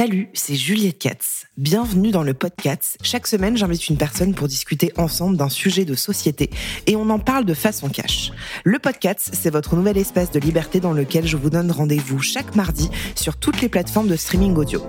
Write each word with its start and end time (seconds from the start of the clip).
Salut, 0.00 0.30
c'est 0.32 0.54
Juliette 0.54 0.98
Katz. 0.98 1.44
Bienvenue 1.58 2.10
dans 2.10 2.22
le 2.22 2.32
podcast. 2.32 2.96
Chaque 3.02 3.26
semaine, 3.26 3.58
j'invite 3.58 3.86
une 3.90 3.98
personne 3.98 4.34
pour 4.34 4.48
discuter 4.48 4.94
ensemble 4.96 5.36
d'un 5.36 5.50
sujet 5.50 5.84
de 5.84 5.94
société 5.94 6.48
et 6.86 6.96
on 6.96 7.10
en 7.10 7.18
parle 7.18 7.44
de 7.44 7.52
façon 7.52 7.90
cash. 7.90 8.32
Le 8.64 8.78
podcast, 8.78 9.28
c'est 9.34 9.50
votre 9.50 9.76
nouvel 9.76 9.98
espace 9.98 10.30
de 10.30 10.40
liberté 10.40 10.80
dans 10.80 10.94
lequel 10.94 11.26
je 11.26 11.36
vous 11.36 11.50
donne 11.50 11.70
rendez-vous 11.70 12.18
chaque 12.20 12.56
mardi 12.56 12.88
sur 13.14 13.36
toutes 13.36 13.60
les 13.60 13.68
plateformes 13.68 14.08
de 14.08 14.16
streaming 14.16 14.56
audio. 14.56 14.82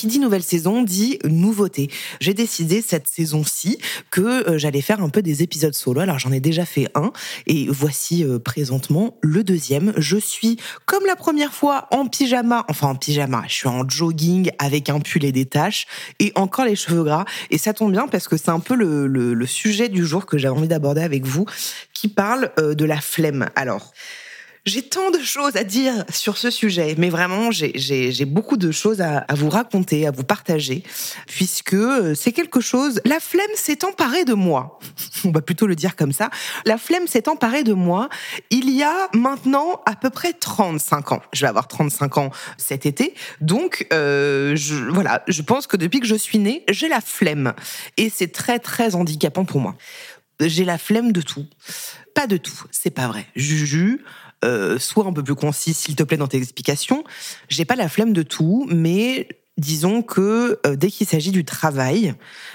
Qui 0.00 0.06
dit 0.06 0.18
nouvelle 0.18 0.42
saison 0.42 0.82
dit 0.82 1.18
nouveauté. 1.24 1.90
J'ai 2.20 2.32
décidé 2.32 2.80
cette 2.80 3.06
saison-ci 3.06 3.78
que 4.10 4.48
euh, 4.48 4.56
j'allais 4.56 4.80
faire 4.80 5.02
un 5.02 5.10
peu 5.10 5.20
des 5.20 5.42
épisodes 5.42 5.74
solo. 5.74 6.00
Alors 6.00 6.18
j'en 6.18 6.32
ai 6.32 6.40
déjà 6.40 6.64
fait 6.64 6.88
un 6.94 7.12
et 7.46 7.66
voici 7.68 8.24
euh, 8.24 8.38
présentement 8.38 9.18
le 9.20 9.44
deuxième. 9.44 9.92
Je 9.98 10.16
suis 10.16 10.56
comme 10.86 11.04
la 11.04 11.16
première 11.16 11.52
fois 11.52 11.86
en 11.90 12.06
pyjama, 12.06 12.64
enfin 12.70 12.88
en 12.88 12.94
pyjama, 12.94 13.42
je 13.46 13.52
suis 13.52 13.68
en 13.68 13.86
jogging 13.86 14.50
avec 14.58 14.88
un 14.88 15.00
pull 15.00 15.22
et 15.22 15.32
des 15.32 15.44
taches 15.44 15.86
et 16.18 16.32
encore 16.34 16.64
les 16.64 16.76
cheveux 16.76 17.04
gras. 17.04 17.26
Et 17.50 17.58
ça 17.58 17.74
tombe 17.74 17.92
bien 17.92 18.08
parce 18.08 18.26
que 18.26 18.38
c'est 18.38 18.48
un 18.48 18.60
peu 18.60 18.76
le, 18.76 19.06
le- 19.06 19.46
sujet 19.46 19.90
du 19.90 20.06
jour 20.06 20.24
que 20.24 20.38
j'avais 20.38 20.56
envie 20.56 20.68
d'aborder 20.68 21.02
avec 21.02 21.26
vous 21.26 21.44
qui 21.92 22.08
parle 22.08 22.52
euh, 22.58 22.74
de 22.74 22.86
la 22.86 23.02
flemme. 23.02 23.50
Alors, 23.54 23.92
j'ai 24.66 24.82
tant 24.82 25.10
de 25.10 25.18
choses 25.20 25.56
à 25.56 25.64
dire 25.64 26.04
sur 26.12 26.36
ce 26.36 26.50
sujet, 26.50 26.94
mais 26.98 27.08
vraiment, 27.08 27.50
j'ai- 27.50 28.24
beaucoup 28.26 28.56
de 28.56 28.70
choses 28.70 29.00
à, 29.00 29.24
vous 29.34 29.48
raconter, 29.48 30.06
à 30.06 30.10
vous 30.10 30.22
partager, 30.24 30.82
puisque 31.26 31.74
euh, 31.74 32.14
c'est 32.14 32.32
quelque 32.32 32.60
chose. 32.60 33.00
La 33.04 33.20
flemme 33.20 33.50
s'est 33.54 33.84
emparée 33.84 34.24
de 34.24 34.34
moi. 34.34 34.78
On 35.24 35.30
va 35.30 35.40
plutôt 35.40 35.66
le 35.66 35.74
dire 35.74 35.96
comme 35.96 36.12
ça. 36.12 36.30
La 36.64 36.78
flemme 36.78 37.06
s'est 37.06 37.28
emparée 37.28 37.64
de 37.64 37.72
moi 37.72 38.08
il 38.50 38.70
y 38.70 38.82
a 38.82 39.08
maintenant 39.14 39.80
à 39.86 39.96
peu 39.96 40.10
près 40.10 40.32
35 40.32 41.12
ans. 41.12 41.22
Je 41.32 41.42
vais 41.42 41.48
avoir 41.48 41.68
35 41.68 42.18
ans 42.18 42.30
cet 42.58 42.86
été, 42.86 43.14
donc 43.40 43.86
euh, 43.92 44.56
voilà, 44.90 45.22
je 45.26 45.42
pense 45.42 45.66
que 45.66 45.76
depuis 45.76 46.00
que 46.00 46.06
je 46.06 46.14
suis 46.14 46.38
née, 46.38 46.64
j'ai 46.68 46.88
la 46.88 47.00
flemme, 47.00 47.54
et 47.96 48.10
c'est 48.10 48.32
très 48.32 48.58
très 48.58 48.94
handicapant 48.94 49.44
pour 49.44 49.60
moi. 49.60 49.76
J'ai 50.40 50.64
la 50.64 50.78
flemme 50.78 51.12
de 51.12 51.20
tout. 51.20 51.46
Pas 52.14 52.26
de 52.26 52.36
tout, 52.36 52.64
c'est 52.70 52.90
pas 52.90 53.08
vrai. 53.08 53.26
Juju, 53.36 54.02
euh, 54.44 54.78
sois 54.78 55.06
un 55.06 55.12
peu 55.12 55.22
plus 55.22 55.34
concis, 55.34 55.74
s'il 55.74 55.96
te 55.96 56.02
plaît, 56.02 56.16
dans 56.16 56.28
tes 56.28 56.38
explications. 56.38 57.04
J'ai 57.48 57.64
pas 57.64 57.76
la 57.76 57.88
flemme 57.88 58.12
de 58.12 58.22
tout, 58.22 58.66
mais 58.70 59.28
disons 59.60 60.02
que 60.02 60.58
euh, 60.66 60.74
dès 60.74 60.90
qu'il 60.90 61.06
s'agit 61.06 61.30
du 61.30 61.44
travail, 61.44 62.14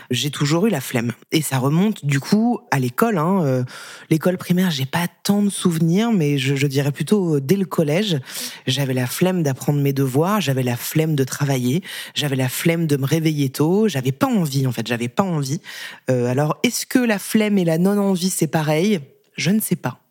j'ai 0.09 0.31
toujours 0.31 0.66
eu 0.66 0.69
la 0.69 0.81
flemme. 0.81 1.13
Et 1.31 1.41
ça 1.41 1.59
remonte 1.59 2.03
du 2.06 2.19
coup 2.19 2.59
à 2.72 2.79
l'école. 2.79 3.18
Hein. 3.18 3.44
Euh, 3.44 3.63
l'école 4.09 4.38
primaire, 4.38 4.72
j'ai 4.72 4.85
pas 4.85 5.07
tant 5.23 5.44
de 5.44 5.50
souvenirs, 5.50 6.12
mais 6.12 6.38
je, 6.38 6.68
dirais 6.68 6.91
plutôt 6.91 7.35
euh, 7.35 7.41
dès 7.41 7.56
le 7.56 7.66
collège, 7.66 8.19
j'avais 8.66 8.94
la 8.94 9.07
flemme 9.07 9.44
d'apprendre 9.44 9.79
mes 9.79 9.94
devoirs, 9.94 10.41
j'avais 10.41 10.63
la 10.63 10.75
flemme 10.75 11.16
de 11.16 11.23
travailler, 11.23 11.84
j'avais 12.16 12.35
la 12.35 12.50
flemme 12.50 12.88
de 12.88 12.97
me 12.97 13.06
réveiller 13.06 13.50
tôt, 13.50 13.88
j'avais 13.88 14.12
pas 14.12 14.28
envie 14.28 14.66
en 14.67 14.72
fait, 14.72 14.88
j'avais 14.88 15.09
pas 15.09 15.23
envie. 15.23 15.62
Alors, 16.07 16.57
est-ce 16.63 16.85
que 16.85 17.00
la 17.00 17.19
flemme 17.19 17.57
et 17.57 17.66
la 17.66 17.78
non-envie 17.78 18.29
c'est 18.29 18.47
pareil? 18.47 19.00
Je 19.38 19.52
ne 19.52 19.59
sais 19.59 19.75
pas. 19.75 20.04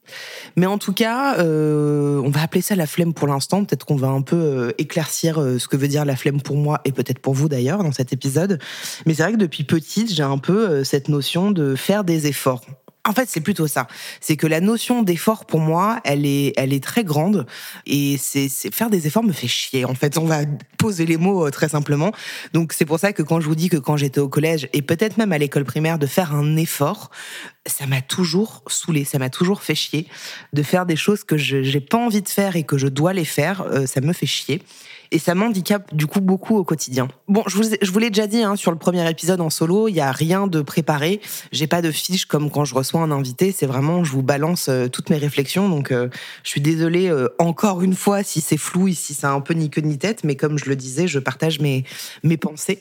Mais 0.56 0.66
en 0.66 0.78
tout 0.78 0.92
cas, 0.92 1.38
euh, 1.38 2.20
on 2.24 2.30
va 2.30 2.42
appeler 2.42 2.62
ça 2.62 2.76
la 2.76 2.86
flemme 2.86 3.14
pour 3.14 3.28
l'instant. 3.28 3.64
Peut-être 3.64 3.86
qu'on 3.86 3.96
va 3.96 4.08
un 4.08 4.22
peu 4.22 4.36
euh, 4.36 4.72
éclaircir 4.78 5.40
euh, 5.40 5.58
ce 5.58 5.68
que 5.68 5.76
veut 5.76 5.88
dire 5.88 6.04
la 6.04 6.16
flemme 6.16 6.40
pour 6.40 6.56
moi 6.56 6.80
et 6.84 6.92
peut-être 6.92 7.18
pour 7.18 7.34
vous 7.34 7.48
d'ailleurs 7.48 7.82
dans 7.82 7.92
cet 7.92 8.12
épisode. 8.12 8.58
Mais 9.06 9.14
c'est 9.14 9.22
vrai 9.22 9.32
que 9.32 9.38
depuis 9.38 9.64
petite, 9.64 10.12
j'ai 10.12 10.22
un 10.22 10.38
peu 10.38 10.84
cette 10.84 11.08
notion 11.08 11.50
de 11.50 11.74
faire 11.74 12.04
des 12.04 12.26
efforts. 12.26 12.62
En 13.06 13.12
fait, 13.12 13.28
c'est 13.28 13.42
plutôt 13.42 13.66
ça. 13.66 13.86
C'est 14.22 14.36
que 14.36 14.46
la 14.46 14.62
notion 14.62 15.02
d'effort 15.02 15.44
pour 15.44 15.60
moi, 15.60 16.00
elle 16.04 16.24
est, 16.24 16.54
elle 16.56 16.72
est 16.72 16.82
très 16.82 17.04
grande 17.04 17.46
et 17.84 18.16
c'est, 18.18 18.48
faire 18.48 18.88
des 18.88 19.06
efforts 19.06 19.22
me 19.22 19.32
fait 19.32 19.46
chier. 19.46 19.84
En 19.84 19.94
fait, 19.94 20.16
on 20.16 20.24
va 20.24 20.38
poser 20.78 21.04
les 21.04 21.18
mots 21.18 21.50
très 21.50 21.68
simplement. 21.68 22.12
Donc 22.54 22.72
c'est 22.72 22.86
pour 22.86 22.98
ça 22.98 23.12
que 23.12 23.22
quand 23.22 23.40
je 23.40 23.46
vous 23.46 23.54
dis 23.54 23.68
que 23.68 23.76
quand 23.76 23.98
j'étais 23.98 24.20
au 24.20 24.28
collège 24.30 24.70
et 24.72 24.80
peut-être 24.80 25.18
même 25.18 25.32
à 25.32 25.38
l'école 25.38 25.64
primaire 25.64 25.98
de 25.98 26.06
faire 26.06 26.34
un 26.34 26.56
effort, 26.56 27.10
ça 27.66 27.86
m'a 27.86 28.02
toujours 28.02 28.62
saoulé, 28.66 29.04
ça 29.04 29.18
m'a 29.18 29.30
toujours 29.30 29.62
fait 29.62 29.74
chier 29.74 30.06
de 30.52 30.62
faire 30.62 30.86
des 30.86 30.96
choses 30.96 31.24
que 31.24 31.36
je 31.36 31.62
j'ai 31.62 31.80
pas 31.80 31.98
envie 31.98 32.22
de 32.22 32.28
faire 32.28 32.56
et 32.56 32.64
que 32.64 32.78
je 32.78 32.88
dois 32.88 33.12
les 33.12 33.24
faire. 33.24 33.62
euh, 33.62 33.86
ça 33.86 34.00
me 34.00 34.12
fait 34.12 34.26
chier. 34.26 34.62
Et 35.10 35.18
ça 35.18 35.34
m'handicape 35.34 35.94
du 35.94 36.06
coup 36.06 36.20
beaucoup 36.20 36.56
au 36.56 36.64
quotidien. 36.64 37.08
Bon, 37.28 37.44
je 37.46 37.56
vous, 37.56 37.62
je 37.80 37.90
vous 37.92 37.98
l'ai 37.98 38.10
déjà 38.10 38.26
dit 38.26 38.42
hein, 38.42 38.56
sur 38.56 38.72
le 38.72 38.78
premier 38.78 39.08
épisode 39.08 39.40
en 39.40 39.50
solo, 39.50 39.86
il 39.86 39.94
y 39.94 40.00
a 40.00 40.10
rien 40.10 40.46
de 40.46 40.60
préparé. 40.60 41.20
J'ai 41.52 41.66
pas 41.68 41.82
de 41.82 41.92
fiche 41.92 42.26
comme 42.26 42.50
quand 42.50 42.64
je 42.64 42.74
reçois 42.74 43.00
un 43.00 43.12
invité. 43.12 43.52
C'est 43.52 43.66
vraiment, 43.66 44.02
je 44.02 44.10
vous 44.10 44.22
balance 44.22 44.68
euh, 44.68 44.88
toutes 44.88 45.10
mes 45.10 45.18
réflexions. 45.18 45.68
Donc, 45.68 45.92
euh, 45.92 46.08
je 46.42 46.48
suis 46.50 46.60
désolée 46.60 47.08
euh, 47.08 47.28
encore 47.38 47.82
une 47.82 47.94
fois 47.94 48.24
si 48.24 48.40
c'est 48.40 48.56
flou, 48.56 48.88
si 48.88 49.14
c'est 49.14 49.26
un 49.26 49.40
peu 49.40 49.54
ni 49.54 49.70
queue 49.70 49.82
ni 49.82 49.98
tête. 49.98 50.24
Mais 50.24 50.34
comme 50.34 50.58
je 50.58 50.64
le 50.64 50.74
disais, 50.74 51.06
je 51.06 51.20
partage 51.20 51.60
mes 51.60 51.84
mes 52.24 52.36
pensées. 52.36 52.80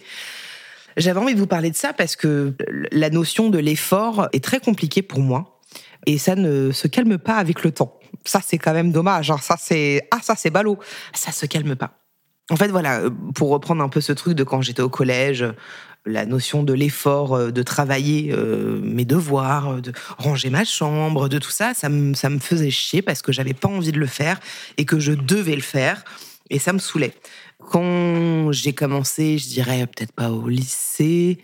J'avais 0.98 1.20
envie 1.20 1.34
de 1.34 1.40
vous 1.40 1.48
parler 1.48 1.72
de 1.72 1.76
ça 1.76 1.94
parce 1.94 2.16
que 2.16 2.54
la 2.92 3.10
notion 3.10 3.50
de 3.50 3.58
l'effort 3.58 4.28
est 4.34 4.44
très 4.44 4.60
compliquée 4.60 5.02
pour 5.02 5.20
moi 5.20 5.60
et 6.06 6.18
ça 6.18 6.36
ne 6.36 6.72
se 6.72 6.88
calme 6.88 7.18
pas 7.18 7.36
avec 7.36 7.64
le 7.64 7.72
temps. 7.72 8.00
Ça 8.26 8.40
c'est 8.46 8.58
quand 8.58 8.74
même 8.74 8.92
dommage. 8.92 9.32
hein. 9.32 9.38
Ça 9.42 9.56
c'est 9.60 10.08
ah 10.12 10.20
ça 10.22 10.36
c'est 10.38 10.50
ballot. 10.50 10.78
Ça 11.14 11.32
se 11.32 11.46
calme 11.46 11.76
pas. 11.76 12.00
En 12.50 12.56
fait 12.56 12.68
voilà, 12.68 13.02
pour 13.36 13.50
reprendre 13.50 13.82
un 13.84 13.90
peu 13.90 14.02
ce 14.02 14.14
truc 14.14 14.36
de 14.36 14.44
quand 14.44 14.62
j'étais 14.62 14.82
au 14.82 14.90
collège, 14.90 15.46
la 16.06 16.26
notion 16.26 16.64
de 16.64 16.74
l'effort, 16.74 17.34
euh, 17.34 17.52
de 17.52 17.64
travailler 17.64 18.34
euh, 18.34 18.82
mes 18.84 19.06
devoirs, 19.06 19.82
de 19.82 19.94
ranger 20.18 20.50
ma 20.50 20.66
chambre, 20.66 21.30
de 21.30 21.40
tout 21.40 21.50
ça, 21.50 21.74
ça 21.74 21.88
me 21.88 22.14
ça 22.14 22.30
me 22.30 22.40
faisait 22.40 22.70
chier 22.70 23.02
parce 23.02 23.22
que 23.22 23.32
j'avais 23.32 23.54
pas 23.54 23.70
envie 23.70 23.94
de 23.94 24.00
le 24.00 24.06
faire 24.08 24.40
et 24.78 24.86
que 24.86 25.00
je 25.00 25.14
devais 25.14 25.56
le 25.56 25.62
faire 25.62 26.04
et 26.50 26.60
ça 26.60 26.74
me 26.74 26.80
saoulait. 26.80 27.14
Quand 27.72 28.52
j'ai 28.52 28.74
commencé, 28.74 29.38
je 29.38 29.48
dirais 29.48 29.88
peut-être 29.88 30.12
pas 30.12 30.30
au 30.32 30.48
lycée, 30.48 31.40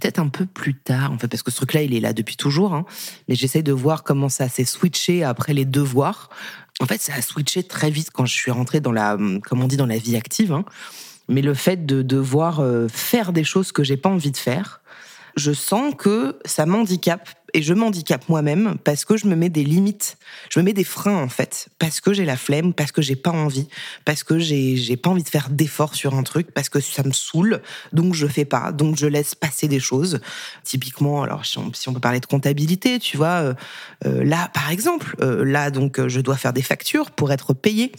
peut-être 0.00 0.18
un 0.18 0.28
peu 0.28 0.46
plus 0.46 0.74
tard, 0.74 1.12
en 1.12 1.18
fait, 1.18 1.28
parce 1.28 1.42
que 1.42 1.50
ce 1.50 1.56
truc-là, 1.56 1.82
il 1.82 1.94
est 1.94 2.00
là 2.00 2.12
depuis 2.12 2.36
toujours, 2.36 2.74
hein, 2.74 2.84
mais 3.28 3.34
j'essaie 3.34 3.62
de 3.62 3.72
voir 3.72 4.02
comment 4.02 4.28
ça 4.28 4.48
s'est 4.48 4.64
switché 4.64 5.24
après 5.24 5.52
les 5.54 5.64
devoirs. 5.64 6.30
En 6.80 6.86
fait, 6.86 7.00
ça 7.00 7.14
a 7.14 7.22
switché 7.22 7.62
très 7.62 7.90
vite 7.90 8.10
quand 8.12 8.26
je 8.26 8.32
suis 8.32 8.50
rentrée 8.50 8.80
dans 8.80 8.92
la, 8.92 9.16
comme 9.44 9.62
on 9.62 9.66
dit, 9.68 9.76
dans 9.76 9.86
la 9.86 9.98
vie 9.98 10.16
active. 10.16 10.52
hein. 10.52 10.64
Mais 11.28 11.42
le 11.42 11.54
fait 11.54 11.86
de 11.86 12.02
devoir 12.02 12.60
euh, 12.60 12.88
faire 12.88 13.32
des 13.32 13.44
choses 13.44 13.70
que 13.72 13.84
j'ai 13.84 13.96
pas 13.96 14.08
envie 14.08 14.32
de 14.32 14.36
faire, 14.36 14.80
je 15.36 15.52
sens 15.52 15.94
que 15.96 16.38
ça 16.44 16.66
m'handicape 16.66 17.28
et 17.54 17.62
je 17.62 17.74
m'handicape 17.74 18.28
moi-même 18.28 18.76
parce 18.84 19.04
que 19.04 19.16
je 19.16 19.26
me 19.26 19.34
mets 19.34 19.48
des 19.48 19.64
limites, 19.64 20.16
je 20.50 20.60
me 20.60 20.64
mets 20.64 20.72
des 20.72 20.84
freins 20.84 21.16
en 21.16 21.28
fait, 21.28 21.68
parce 21.78 22.00
que 22.00 22.12
j'ai 22.12 22.24
la 22.24 22.36
flemme, 22.36 22.72
parce 22.72 22.92
que 22.92 23.02
j'ai 23.02 23.16
pas 23.16 23.30
envie, 23.30 23.68
parce 24.04 24.24
que 24.24 24.38
j'ai 24.38 24.96
pas 24.96 25.10
envie 25.10 25.22
de 25.22 25.28
faire 25.28 25.50
d'efforts 25.50 25.94
sur 25.94 26.14
un 26.14 26.22
truc, 26.22 26.52
parce 26.52 26.68
que 26.68 26.80
ça 26.80 27.02
me 27.02 27.12
saoule, 27.12 27.60
donc 27.92 28.14
je 28.14 28.26
fais 28.26 28.44
pas, 28.44 28.72
donc 28.72 28.96
je 28.96 29.06
laisse 29.06 29.34
passer 29.34 29.68
des 29.68 29.80
choses. 29.80 30.20
Typiquement, 30.64 31.22
alors 31.22 31.44
si 31.44 31.58
on, 31.58 31.92
peut 31.92 32.00
parler 32.00 32.20
de 32.20 32.26
comptabilité, 32.26 32.98
tu 32.98 33.16
vois, 33.16 33.26
euh, 33.40 33.54
euh, 34.06 34.24
là 34.24 34.50
par 34.52 34.70
exemple, 34.70 35.16
euh, 35.20 35.44
là 35.44 35.70
donc 35.70 36.06
je 36.06 36.20
dois 36.20 36.36
faire 36.36 36.52
des 36.52 36.62
factures 36.62 37.10
pour 37.10 37.32
être 37.32 37.54
payé. 37.54 37.92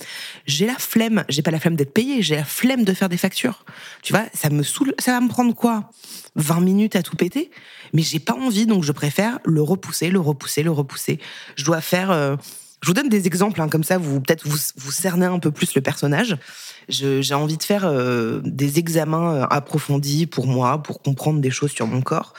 J'ai 0.46 0.66
la 0.66 0.76
flemme, 0.76 1.24
j'ai 1.30 1.42
pas 1.42 1.52
la 1.52 1.60
flemme 1.60 1.76
d'être 1.76 1.94
payé, 1.94 2.22
j'ai 2.22 2.36
la 2.36 2.46
flemme 2.46 2.84
de 2.84 2.94
faire 2.94 3.10
des 3.10 3.18
factures. 3.18 3.66
Tu 4.02 4.14
vois, 4.14 4.26
ça 4.34 4.50
me 4.50 4.64
saoule, 4.64 4.94
ça 5.00 5.12
va 5.12 5.22
me 5.22 5.30
prendre 5.30 5.54
quoi? 5.54 5.90
20 6.36 6.62
minutes 6.62 6.96
à 6.96 7.04
tout 7.04 7.16
péter, 7.16 7.52
mais 7.94 8.02
j'ai 8.02 8.20
pas 8.20 8.34
envie, 8.34 8.66
donc 8.66 8.84
je 8.84 8.92
préfère 8.92 9.40
le 9.46 9.62
repousser, 9.62 10.10
le 10.10 10.20
repousser, 10.20 10.64
le 10.64 10.72
repousser. 10.72 11.20
Je 11.56 11.66
dois 11.66 11.82
faire. 11.82 12.12
euh, 12.12 12.36
je 12.82 12.88
vous 12.88 12.94
donne 12.96 13.10
des 13.10 13.28
exemples, 13.28 13.62
hein, 13.62 13.70
comme 13.70 13.84
ça, 13.84 14.00
vous 14.00 14.22
peut-être 14.22 14.48
vous, 14.48 14.58
vous 14.78 14.92
cernez 14.92 15.28
un 15.28 15.38
peu 15.38 15.52
plus 15.52 15.76
le 15.76 15.82
personnage. 15.82 16.38
J'ai 16.90 17.34
envie 17.36 17.58
de 17.58 17.64
faire 17.64 17.86
euh, 17.86 18.42
des 18.44 18.80
examens 18.80 19.36
euh, 19.36 19.46
approfondis 19.50 20.26
pour 20.26 20.48
moi, 20.48 20.82
pour 20.82 21.02
comprendre 21.02 21.42
des 21.42 21.52
choses 21.52 21.72
sur 21.72 21.86
mon 21.86 22.02
corps. 22.02 22.34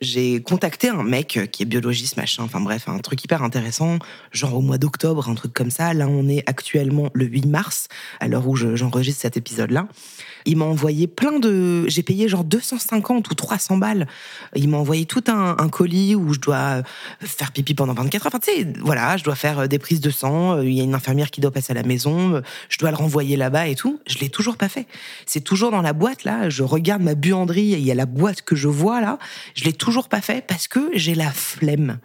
J'ai 0.00 0.40
contacté 0.42 0.88
un 0.88 1.02
mec 1.02 1.40
qui 1.50 1.62
est 1.62 1.66
biologiste, 1.66 2.16
machin, 2.16 2.44
enfin 2.44 2.60
bref, 2.60 2.88
un 2.88 2.98
truc 2.98 3.22
hyper 3.24 3.42
intéressant, 3.42 3.98
genre 4.30 4.54
au 4.54 4.60
mois 4.60 4.78
d'octobre, 4.78 5.28
un 5.28 5.34
truc 5.34 5.52
comme 5.52 5.70
ça. 5.70 5.92
Là, 5.92 6.06
on 6.08 6.28
est 6.28 6.44
actuellement 6.46 7.10
le 7.14 7.24
8 7.24 7.46
mars, 7.46 7.88
à 8.20 8.28
l'heure 8.28 8.46
où 8.46 8.54
j'enregistre 8.54 9.22
cet 9.22 9.36
épisode-là. 9.36 9.88
Il 10.46 10.56
m'a 10.56 10.64
envoyé 10.64 11.08
plein 11.08 11.38
de. 11.38 11.86
J'ai 11.88 12.02
payé 12.02 12.28
genre 12.28 12.44
250 12.44 13.28
ou 13.28 13.34
300 13.34 13.76
balles. 13.76 14.06
Il 14.54 14.68
m'a 14.68 14.78
envoyé 14.78 15.04
tout 15.04 15.24
un, 15.26 15.56
colis 15.68 16.14
où 16.14 16.32
je 16.32 16.38
dois 16.38 16.82
faire 17.20 17.52
pipi 17.52 17.74
pendant 17.74 17.92
24 17.92 18.26
heures. 18.26 18.32
Enfin, 18.34 18.38
tu 18.38 18.62
sais, 18.62 18.66
voilà, 18.80 19.16
je 19.16 19.24
dois 19.24 19.34
faire 19.34 19.68
des 19.68 19.78
prises 19.78 20.00
de 20.00 20.10
sang. 20.10 20.62
Il 20.62 20.72
y 20.72 20.80
a 20.80 20.84
une 20.84 20.94
infirmière 20.94 21.30
qui 21.30 21.40
doit 21.40 21.50
passer 21.50 21.72
à 21.72 21.74
la 21.74 21.82
maison. 21.82 22.40
Je 22.68 22.78
dois 22.78 22.90
le 22.90 22.96
renvoyer 22.96 23.36
là-bas 23.36 23.66
et 23.66 23.74
tout. 23.74 24.00
Je 24.06 24.18
l'ai 24.18 24.30
toujours 24.30 24.56
pas 24.56 24.68
fait. 24.68 24.86
C'est 25.26 25.42
toujours 25.42 25.70
dans 25.70 25.82
la 25.82 25.92
boîte 25.92 26.24
là. 26.24 26.48
Je 26.48 26.62
regarde 26.62 27.02
ma 27.02 27.14
buanderie 27.14 27.74
et 27.74 27.78
il 27.78 27.84
y 27.84 27.90
a 27.90 27.94
la 27.94 28.06
boîte 28.06 28.42
que 28.42 28.56
je 28.56 28.68
vois 28.68 29.00
là. 29.00 29.18
Je 29.54 29.64
l'ai 29.64 29.72
toujours 29.72 29.87
pas 30.08 30.20
fait 30.20 30.46
parce 30.46 30.68
que 30.68 30.90
j'ai 30.94 31.14
la 31.14 31.30
flemme 31.30 31.98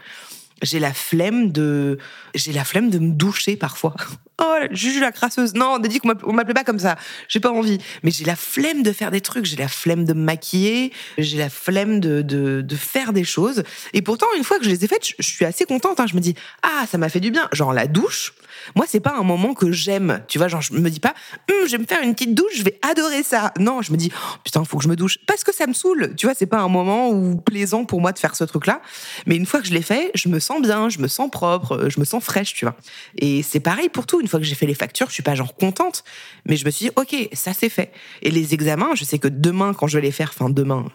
j'ai 0.64 0.80
la 0.80 0.94
flemme 0.94 1.52
de 1.52 1.98
j'ai 2.34 2.54
la 2.54 2.64
flemme 2.64 2.90
de 2.90 3.00
me 3.00 3.12
doucher 3.12 3.56
parfois. 3.56 3.96
Oh, 4.42 4.56
Juju 4.72 5.00
la 5.00 5.12
crasseuse. 5.12 5.54
Non, 5.54 5.78
on 5.80 5.84
a 5.84 5.88
dit 5.88 6.00
qu'on 6.00 6.34
m'appelait 6.34 6.54
pas 6.54 6.64
comme 6.64 6.80
ça. 6.80 6.96
J'ai 7.28 7.40
pas 7.40 7.52
envie. 7.52 7.78
Mais 8.02 8.10
j'ai 8.10 8.26
la 8.26 8.36
flemme 8.36 8.82
de 8.82 8.92
faire 8.92 9.12
des 9.12 9.22
trucs. 9.22 9.46
J'ai 9.46 9.58
la 9.58 9.68
flemme 9.68 10.06
de 10.06 10.14
me 10.14 10.24
maquiller. 10.24 10.92
J'ai 11.18 11.38
la 11.38 11.50
flemme 11.50 12.00
de, 12.00 12.76
faire 12.76 13.14
des 13.14 13.24
choses. 13.24 13.64
Et 13.94 14.02
pourtant, 14.02 14.26
une 14.36 14.44
fois 14.44 14.58
que 14.58 14.66
je 14.66 14.70
les 14.70 14.84
ai 14.84 14.88
faites, 14.88 15.06
je, 15.20 15.24
suis 15.24 15.46
assez 15.46 15.66
contente. 15.66 16.00
Hein. 16.00 16.08
Je 16.08 16.16
me 16.16 16.20
dis, 16.20 16.34
ah, 16.64 16.86
ça 16.90 16.98
m'a 16.98 17.10
fait 17.10 17.20
du 17.20 17.30
bien. 17.30 17.48
Genre 17.52 17.74
la 17.74 17.86
douche. 17.86 18.34
Moi, 18.76 18.86
c'est 18.88 19.00
pas 19.00 19.16
un 19.18 19.24
moment 19.24 19.54
que 19.54 19.72
j'aime. 19.72 20.24
Tu 20.28 20.40
vois, 20.40 20.48
genre, 20.48 20.62
je 20.62 20.74
me 20.74 20.90
dis 20.90 21.00
pas, 21.00 21.14
hum, 21.50 21.68
je 21.68 21.72
vais 21.72 21.78
me 21.78 21.86
faire 21.86 22.02
une 22.02 22.14
petite 22.14 22.34
douche, 22.34 22.54
je 22.56 22.64
vais 22.64 22.80
adorer 22.82 23.24
ça. 23.24 23.54
Non, 23.60 23.82
je 23.82 23.92
me 23.92 23.98
dis, 23.98 24.12
oh, 24.16 24.36
putain, 24.44 24.64
faut 24.64 24.78
que 24.78 24.84
je 24.84 24.90
me 24.90 24.96
douche. 24.96 25.20
Parce 25.28 25.44
que 25.44 25.54
ça 25.54 25.68
me 25.68 25.74
saoule. 25.74 26.16
Tu 26.16 26.26
vois, 26.26 26.36
c'est 26.36 26.48
pas 26.48 26.60
un 26.60 26.70
moment 26.70 27.10
où 27.10 27.36
plaisant 27.38 27.86
pour 27.86 28.02
moi 28.02 28.12
de 28.12 28.20
faire 28.20 28.36
ce 28.36 28.44
truc-là. 28.44 28.82
Mais 29.28 29.36
une 29.36 29.46
fois 29.46 29.62
que 29.62 29.68
je 29.68 29.74
l'ai 29.74 29.82
fait, 29.82 30.12
je 30.16 30.30
me 30.30 30.40
sens 30.40 30.62
bien, 30.62 30.90
je 30.90 31.00
me 31.00 31.08
sens 31.08 31.30
propre, 31.30 31.90
je 31.90 32.00
me 32.00 32.06
sens 32.06 32.24
fraîche, 32.24 32.54
tu 32.54 32.66
vois. 32.66 32.76
Et 33.18 33.44
c'est 33.44 33.60
pareil 33.60 33.90
pour 33.90 34.08
tout. 34.08 34.23
Une 34.24 34.30
fois 34.30 34.40
que 34.40 34.46
j'ai 34.46 34.56
fait 34.56 34.66
les 34.66 34.74
factures, 34.74 35.08
je 35.10 35.14
suis 35.14 35.22
pas 35.22 35.36
genre 35.36 35.56
contente, 35.56 36.04
mais 36.46 36.56
je 36.56 36.66
me 36.66 36.72
suis 36.72 36.88
dit, 36.88 36.92
ok, 36.96 37.30
ça 37.34 37.54
c'est 37.54 37.70
fait. 37.70 37.92
Et 38.22 38.32
les 38.32 38.54
examens, 38.54 38.96
je 38.96 39.04
sais 39.04 39.20
que 39.20 39.28
demain, 39.28 39.74
quand 39.74 39.88
je 39.88 39.98
vais 39.98 40.02
les 40.02 40.12
faire, 40.12 40.32
enfin 40.34 40.50
demain, 40.50 40.86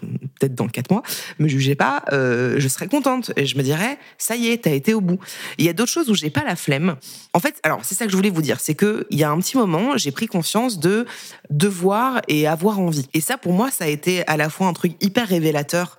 peut-être 0.40 0.54
dans 0.54 0.66
quatre 0.66 0.90
mois, 0.90 1.02
me 1.38 1.46
jugez 1.46 1.74
pas, 1.74 2.02
euh, 2.12 2.56
je 2.58 2.68
serai 2.68 2.88
contente. 2.88 3.32
Et 3.36 3.44
je 3.44 3.56
me 3.56 3.62
dirais, 3.62 3.98
ça 4.16 4.34
y 4.34 4.48
est, 4.48 4.64
t'as 4.64 4.72
été 4.72 4.94
au 4.94 5.00
bout. 5.00 5.18
Il 5.58 5.66
y 5.66 5.68
a 5.68 5.74
d'autres 5.74 5.92
choses 5.92 6.08
où 6.08 6.14
j'ai 6.14 6.30
pas 6.30 6.42
la 6.42 6.56
flemme. 6.56 6.96
En 7.34 7.40
fait, 7.40 7.60
alors 7.62 7.80
c'est 7.82 7.94
ça 7.94 8.06
que 8.06 8.10
je 8.10 8.16
voulais 8.16 8.30
vous 8.30 8.42
dire, 8.42 8.60
c'est 8.60 8.74
que 8.74 9.06
il 9.10 9.18
y 9.18 9.24
a 9.24 9.30
un 9.30 9.38
petit 9.38 9.56
moment, 9.56 9.96
j'ai 9.96 10.10
pris 10.10 10.26
conscience 10.26 10.80
de 10.80 11.06
devoir 11.50 12.22
et 12.28 12.46
avoir 12.46 12.80
envie. 12.80 13.08
Et 13.12 13.20
ça, 13.20 13.36
pour 13.36 13.52
moi, 13.52 13.70
ça 13.70 13.84
a 13.84 13.88
été 13.88 14.26
à 14.26 14.36
la 14.36 14.48
fois 14.48 14.66
un 14.66 14.72
truc 14.72 14.92
hyper 15.00 15.28
révélateur, 15.28 15.98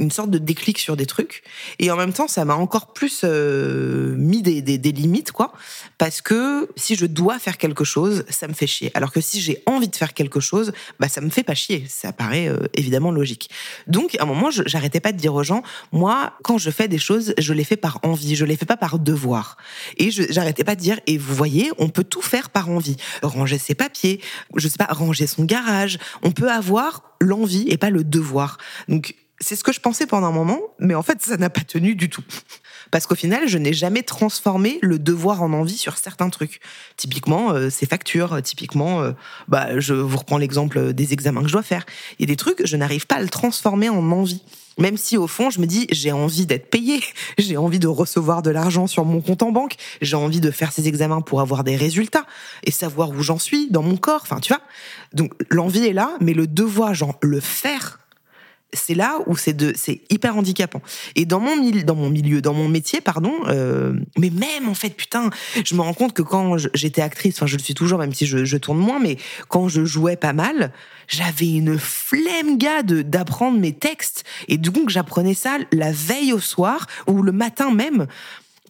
une 0.00 0.10
sorte 0.10 0.30
de 0.30 0.38
déclic 0.38 0.78
sur 0.78 0.96
des 0.96 1.06
trucs, 1.06 1.42
et 1.78 1.90
en 1.90 1.96
même 1.96 2.12
temps, 2.12 2.28
ça 2.28 2.44
m'a 2.44 2.54
encore 2.54 2.92
plus 2.92 3.22
euh, 3.24 4.14
mis 4.16 4.42
des, 4.42 4.62
des, 4.62 4.78
des 4.78 4.92
limites, 4.92 5.32
quoi, 5.32 5.52
parce 5.98 6.20
que 6.20 6.45
si 6.76 6.94
je 6.96 7.06
dois 7.06 7.38
faire 7.38 7.58
quelque 7.58 7.84
chose, 7.84 8.24
ça 8.28 8.48
me 8.48 8.52
fait 8.52 8.66
chier. 8.66 8.90
Alors 8.94 9.12
que 9.12 9.20
si 9.20 9.40
j'ai 9.40 9.62
envie 9.66 9.88
de 9.88 9.96
faire 9.96 10.14
quelque 10.14 10.40
chose, 10.40 10.72
bah 11.00 11.08
ça 11.08 11.20
me 11.20 11.30
fait 11.30 11.42
pas 11.42 11.54
chier. 11.54 11.84
Ça 11.88 12.12
paraît 12.12 12.48
euh, 12.48 12.58
évidemment 12.74 13.10
logique. 13.10 13.50
Donc 13.86 14.16
à 14.18 14.22
un 14.22 14.26
moment, 14.26 14.50
j'arrêtais 14.50 15.00
pas 15.00 15.12
de 15.12 15.18
dire 15.18 15.34
aux 15.34 15.42
gens, 15.42 15.62
moi, 15.92 16.34
quand 16.42 16.58
je 16.58 16.70
fais 16.70 16.88
des 16.88 16.98
choses, 16.98 17.34
je 17.38 17.52
les 17.52 17.64
fais 17.64 17.76
par 17.76 17.98
envie, 18.02 18.36
je 18.36 18.44
les 18.44 18.56
fais 18.56 18.66
pas 18.66 18.76
par 18.76 18.98
devoir. 18.98 19.56
Et 19.96 20.10
j'arrêtais 20.10 20.64
pas 20.64 20.74
de 20.74 20.80
dire, 20.80 20.98
et 21.06 21.18
vous 21.18 21.34
voyez, 21.34 21.70
on 21.78 21.88
peut 21.88 22.04
tout 22.04 22.22
faire 22.22 22.50
par 22.50 22.68
envie. 22.68 22.96
Ranger 23.22 23.58
ses 23.58 23.74
papiers, 23.74 24.20
je 24.56 24.68
sais 24.68 24.78
pas, 24.78 24.88
ranger 24.90 25.26
son 25.26 25.44
garage. 25.44 25.98
On 26.22 26.30
peut 26.30 26.50
avoir 26.50 27.14
l'envie 27.20 27.66
et 27.68 27.76
pas 27.76 27.90
le 27.90 28.04
devoir. 28.04 28.58
Donc 28.88 29.14
c'est 29.40 29.56
ce 29.56 29.64
que 29.64 29.72
je 29.72 29.80
pensais 29.80 30.06
pendant 30.06 30.28
un 30.28 30.32
moment, 30.32 30.60
mais 30.78 30.94
en 30.94 31.02
fait, 31.02 31.22
ça 31.22 31.36
n'a 31.36 31.50
pas 31.50 31.60
tenu 31.60 31.94
du 31.94 32.08
tout. 32.08 32.24
Parce 32.90 33.06
qu'au 33.06 33.14
final, 33.14 33.48
je 33.48 33.58
n'ai 33.58 33.72
jamais 33.72 34.02
transformé 34.02 34.78
le 34.82 34.98
devoir 34.98 35.42
en 35.42 35.52
envie 35.52 35.76
sur 35.76 35.96
certains 35.96 36.30
trucs. 36.30 36.60
Typiquement, 36.96 37.52
euh, 37.52 37.70
ces 37.70 37.86
factures, 37.86 38.40
typiquement, 38.42 39.02
euh, 39.02 39.12
bah, 39.48 39.78
je 39.78 39.94
vous 39.94 40.16
reprends 40.16 40.38
l'exemple 40.38 40.92
des 40.92 41.12
examens 41.12 41.42
que 41.42 41.48
je 41.48 41.52
dois 41.52 41.62
faire. 41.62 41.84
Il 42.18 42.22
y 42.22 42.30
a 42.30 42.32
des 42.32 42.36
trucs, 42.36 42.64
je 42.64 42.76
n'arrive 42.76 43.06
pas 43.06 43.16
à 43.16 43.22
le 43.22 43.28
transformer 43.28 43.88
en 43.88 44.10
envie. 44.10 44.42
Même 44.78 44.98
si 44.98 45.16
au 45.16 45.26
fond, 45.26 45.48
je 45.48 45.60
me 45.60 45.66
dis, 45.66 45.86
j'ai 45.90 46.12
envie 46.12 46.44
d'être 46.44 46.68
payé, 46.68 47.02
j'ai 47.38 47.56
envie 47.56 47.78
de 47.78 47.88
recevoir 47.88 48.42
de 48.42 48.50
l'argent 48.50 48.86
sur 48.86 49.04
mon 49.04 49.20
compte 49.20 49.42
en 49.42 49.50
banque, 49.50 49.76
j'ai 50.02 50.16
envie 50.16 50.40
de 50.40 50.50
faire 50.50 50.72
ces 50.72 50.86
examens 50.86 51.22
pour 51.22 51.40
avoir 51.40 51.64
des 51.64 51.76
résultats 51.76 52.26
et 52.64 52.70
savoir 52.70 53.10
où 53.10 53.22
j'en 53.22 53.38
suis 53.38 53.70
dans 53.70 53.82
mon 53.82 53.96
corps. 53.96 54.20
Enfin, 54.22 54.40
tu 54.40 54.52
vois. 54.52 54.62
Donc, 55.14 55.32
l'envie 55.50 55.86
est 55.86 55.92
là, 55.92 56.16
mais 56.20 56.34
le 56.34 56.46
devoir, 56.46 56.94
genre, 56.94 57.16
le 57.22 57.40
faire, 57.40 58.00
c'est 58.72 58.94
là 58.94 59.18
où 59.26 59.36
c'est 59.36 59.52
de 59.52 59.72
c'est 59.76 60.00
hyper 60.10 60.36
handicapant. 60.36 60.82
Et 61.14 61.24
dans 61.24 61.40
mon 61.40 61.56
milieu, 61.56 61.82
dans 61.82 61.94
mon 61.94 62.10
milieu, 62.10 62.42
dans 62.42 62.52
mon 62.52 62.68
métier, 62.68 63.00
pardon, 63.00 63.32
euh, 63.46 63.94
mais 64.18 64.30
même 64.30 64.68
en 64.68 64.74
fait, 64.74 64.90
putain, 64.90 65.30
je 65.64 65.74
me 65.74 65.80
rends 65.80 65.94
compte 65.94 66.12
que 66.12 66.22
quand 66.22 66.56
j'étais 66.74 67.02
actrice, 67.02 67.36
enfin 67.36 67.46
je 67.46 67.56
le 67.56 67.62
suis 67.62 67.74
toujours, 67.74 67.98
même 67.98 68.12
si 68.12 68.26
je, 68.26 68.56
tourne 68.56 68.78
moins, 68.78 68.98
mais 68.98 69.16
quand 69.48 69.68
je 69.68 69.84
jouais 69.84 70.16
pas 70.16 70.32
mal, 70.32 70.72
j'avais 71.08 71.52
une 71.52 71.78
flemme 71.78 72.58
gars 72.58 72.82
d'apprendre 72.82 73.58
mes 73.58 73.72
textes 73.72 74.24
et 74.48 74.56
du 74.56 74.70
coup 74.70 74.88
j'apprenais 74.88 75.34
ça 75.34 75.58
la 75.72 75.92
veille 75.92 76.32
au 76.32 76.40
soir 76.40 76.86
ou 77.06 77.22
le 77.22 77.32
matin 77.32 77.70
même 77.70 78.06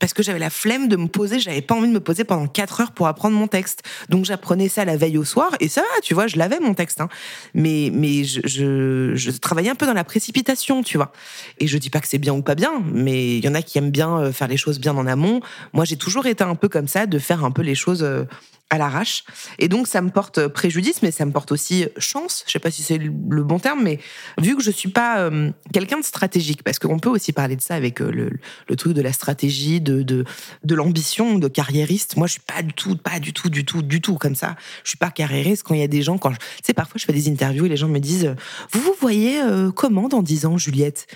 parce 0.01 0.13
que 0.13 0.23
j'avais 0.23 0.39
la 0.39 0.51
flemme 0.51 0.89
de 0.89 0.97
me 0.97 1.09
poser, 1.09 1.41
j'avais 1.41 1.63
pas 1.63 1.75
envie 1.75 1.89
de 1.89 1.93
me 1.93 2.01
poser 2.01 2.25
pendant 2.25 2.47
quatre 2.47 2.81
heures 2.81 2.93
pour 2.93 3.07
apprendre 3.07 3.37
mon 3.37 3.49
texte. 3.49 3.83
Donc 4.09 4.25
j'apprenais 4.25 4.69
ça 4.69 4.85
la 4.85 4.97
veille 4.97 5.19
au 5.19 5.25
soir 5.25 5.51
et 5.61 5.69
ça 5.69 5.83
tu 6.03 6.15
vois, 6.15 6.27
je 6.27 6.37
l'avais 6.37 6.61
mon 6.61 6.75
texte. 6.75 7.01
Hein. 7.01 7.09
Mais 7.55 7.91
mais 7.93 8.25
je, 8.25 8.41
je, 8.45 9.15
je, 9.15 9.31
travaillais 9.31 9.71
un 9.71 9.75
peu 9.75 9.87
dans 9.87 9.95
la 9.95 10.05
précipitation, 10.05 10.83
tu 10.83 10.97
vois. 10.97 11.13
Et 11.59 11.67
je 11.67 11.79
dis 11.79 11.91
pas 11.91 12.01
que 12.01 12.09
c'est 12.09 12.19
bien 12.19 12.35
ou 12.35 12.43
pas 12.43 12.55
bien, 12.55 12.83
mais 12.93 13.39
il 13.39 13.45
y 13.45 13.49
en 13.49 13.55
a 13.55 13.63
qui 13.63 13.79
aiment 13.79 13.91
bien 13.91 14.19
euh, 14.19 14.33
faire 14.33 14.49
les 14.49 14.57
choses 14.57 14.79
bien 14.79 14.97
en 14.97 15.07
amont. 15.07 15.41
Moi, 15.73 15.85
j'ai 15.85 15.97
toujours 15.97 16.27
été 16.27 16.45
un 16.45 16.55
peu 16.55 16.69
comme 16.69 16.89
ça, 16.89 17.07
de 17.07 17.19
faire 17.19 17.45
un 17.45 17.51
peu 17.51 17.63
les 17.63 17.75
choses 17.75 18.03
euh, 18.03 18.25
à 18.71 18.79
l'arrache. 18.79 19.25
Et 19.59 19.69
donc, 19.69 19.87
ça 19.87 20.03
me 20.03 20.11
porte 20.11 20.49
préjudice, 20.49 21.03
mais 21.03 21.11
ça 21.11 21.25
me 21.25 21.33
porte 21.33 21.53
aussi 21.53 21.87
chance. 21.99 22.45
Je 22.47 22.53
sais 22.53 22.59
pas 22.59 22.71
si 22.71 22.83
c'est 22.83 22.99
le 22.99 23.45
bon 23.45 23.59
terme, 23.59 23.83
mais 23.83 24.01
vu 24.39 24.57
que 24.57 24.63
je 24.63 24.71
suis 24.71 24.91
pas 24.91 25.21
euh, 25.21 25.51
quelqu'un 25.73 25.99
de 25.99 26.05
stratégique, 26.05 26.63
parce 26.63 26.79
qu'on 26.79 26.99
peut 26.99 27.09
aussi 27.09 27.33
parler 27.33 27.57
de 27.57 27.63
ça 27.63 27.75
avec 27.75 28.01
euh, 28.01 28.11
le, 28.11 28.31
le, 28.69 28.77
truc 28.77 28.93
de 28.93 29.03
la 29.03 29.13
stratégie, 29.13 29.81
de, 29.81 30.03
de, 30.03 30.25
de 30.65 30.75
l'ambition, 30.75 31.39
de 31.39 31.49
carriériste. 31.49 32.17
Moi, 32.17 32.27
je 32.27 32.33
suis 32.33 32.43
pas 32.43 32.63
du 32.63 32.73
tout, 32.73 32.97
pas 32.97 33.21
du 33.21 33.33
tout, 33.33 33.51
du 33.51 33.65
tout, 33.65 33.83
du 33.83 34.01
tout 34.01 34.17
comme 34.17 34.35
ça. 34.35 34.57
Je 34.83 34.91
suis 34.91 34.99
pas 34.99 35.11
carriériste 35.11 35.63
quand 35.63 35.75
il 35.75 35.81
y 35.81 35.85
a 35.85 35.89
des 35.89 36.03
gens, 36.03 36.19
quand 36.19 36.33
tu 36.33 36.39
sais, 36.65 36.75
parfois 36.75 36.99
je 36.99 37.05
fais 37.05 37.13
des 37.13 37.29
interviews 37.29 37.67
et 37.67 37.69
les 37.69 37.77
gens 37.77 37.89
me 37.89 38.01
disent, 38.01 38.35
vous 38.73 38.81
vous 38.81 38.95
voyez 39.01 39.41
euh, 39.41 39.71
comment 39.71 40.09
dans 40.09 40.23
dix 40.23 40.47
ans, 40.47 40.59
Juliette? 40.59 41.07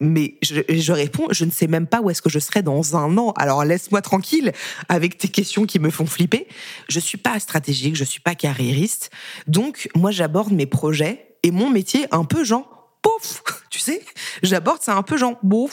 Mais 0.00 0.38
je, 0.42 0.92
réponds, 0.92 1.28
je 1.30 1.44
ne 1.44 1.50
sais 1.50 1.68
même 1.68 1.86
pas 1.86 2.00
où 2.00 2.10
est-ce 2.10 2.20
que 2.20 2.28
je 2.28 2.40
serai 2.40 2.62
dans 2.62 2.96
un 2.96 3.16
an. 3.16 3.32
Alors 3.36 3.64
laisse-moi 3.64 4.02
tranquille 4.02 4.52
avec 4.88 5.18
tes 5.18 5.28
questions 5.28 5.66
qui 5.66 5.78
me 5.78 5.90
font 5.90 6.06
flipper. 6.06 6.48
Je 6.88 6.98
suis 6.98 7.18
pas 7.18 7.38
stratégique, 7.38 7.94
je 7.94 8.04
suis 8.04 8.20
pas 8.20 8.34
carriériste. 8.34 9.10
Donc 9.46 9.88
moi 9.94 10.10
j'aborde 10.10 10.52
mes 10.52 10.66
projets 10.66 11.36
et 11.44 11.52
mon 11.52 11.70
métier 11.70 12.06
un 12.10 12.24
peu 12.24 12.42
genre 12.42 12.74
pouf, 13.02 13.42
tu 13.70 13.78
sais, 13.78 14.02
j'aborde 14.42 14.82
ça 14.82 14.96
un 14.96 15.02
peu 15.02 15.16
genre 15.16 15.38
bouf. 15.42 15.72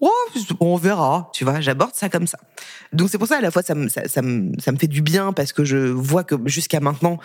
Oh, 0.00 0.10
on 0.60 0.76
verra, 0.76 1.30
tu 1.32 1.44
vois, 1.44 1.60
j'aborde 1.60 1.94
ça 1.94 2.08
comme 2.08 2.26
ça. 2.26 2.38
Donc 2.92 3.08
c'est 3.08 3.18
pour 3.18 3.26
ça 3.26 3.38
à 3.38 3.40
la 3.40 3.50
fois 3.50 3.62
ça 3.62 3.74
me, 3.74 3.88
ça, 3.88 4.22
me, 4.22 4.52
ça 4.60 4.72
me 4.72 4.76
fait 4.76 4.86
du 4.86 5.00
bien 5.00 5.32
parce 5.32 5.52
que 5.52 5.64
je 5.64 5.76
vois 5.76 6.24
que 6.24 6.34
jusqu'à 6.44 6.80
maintenant 6.80 7.18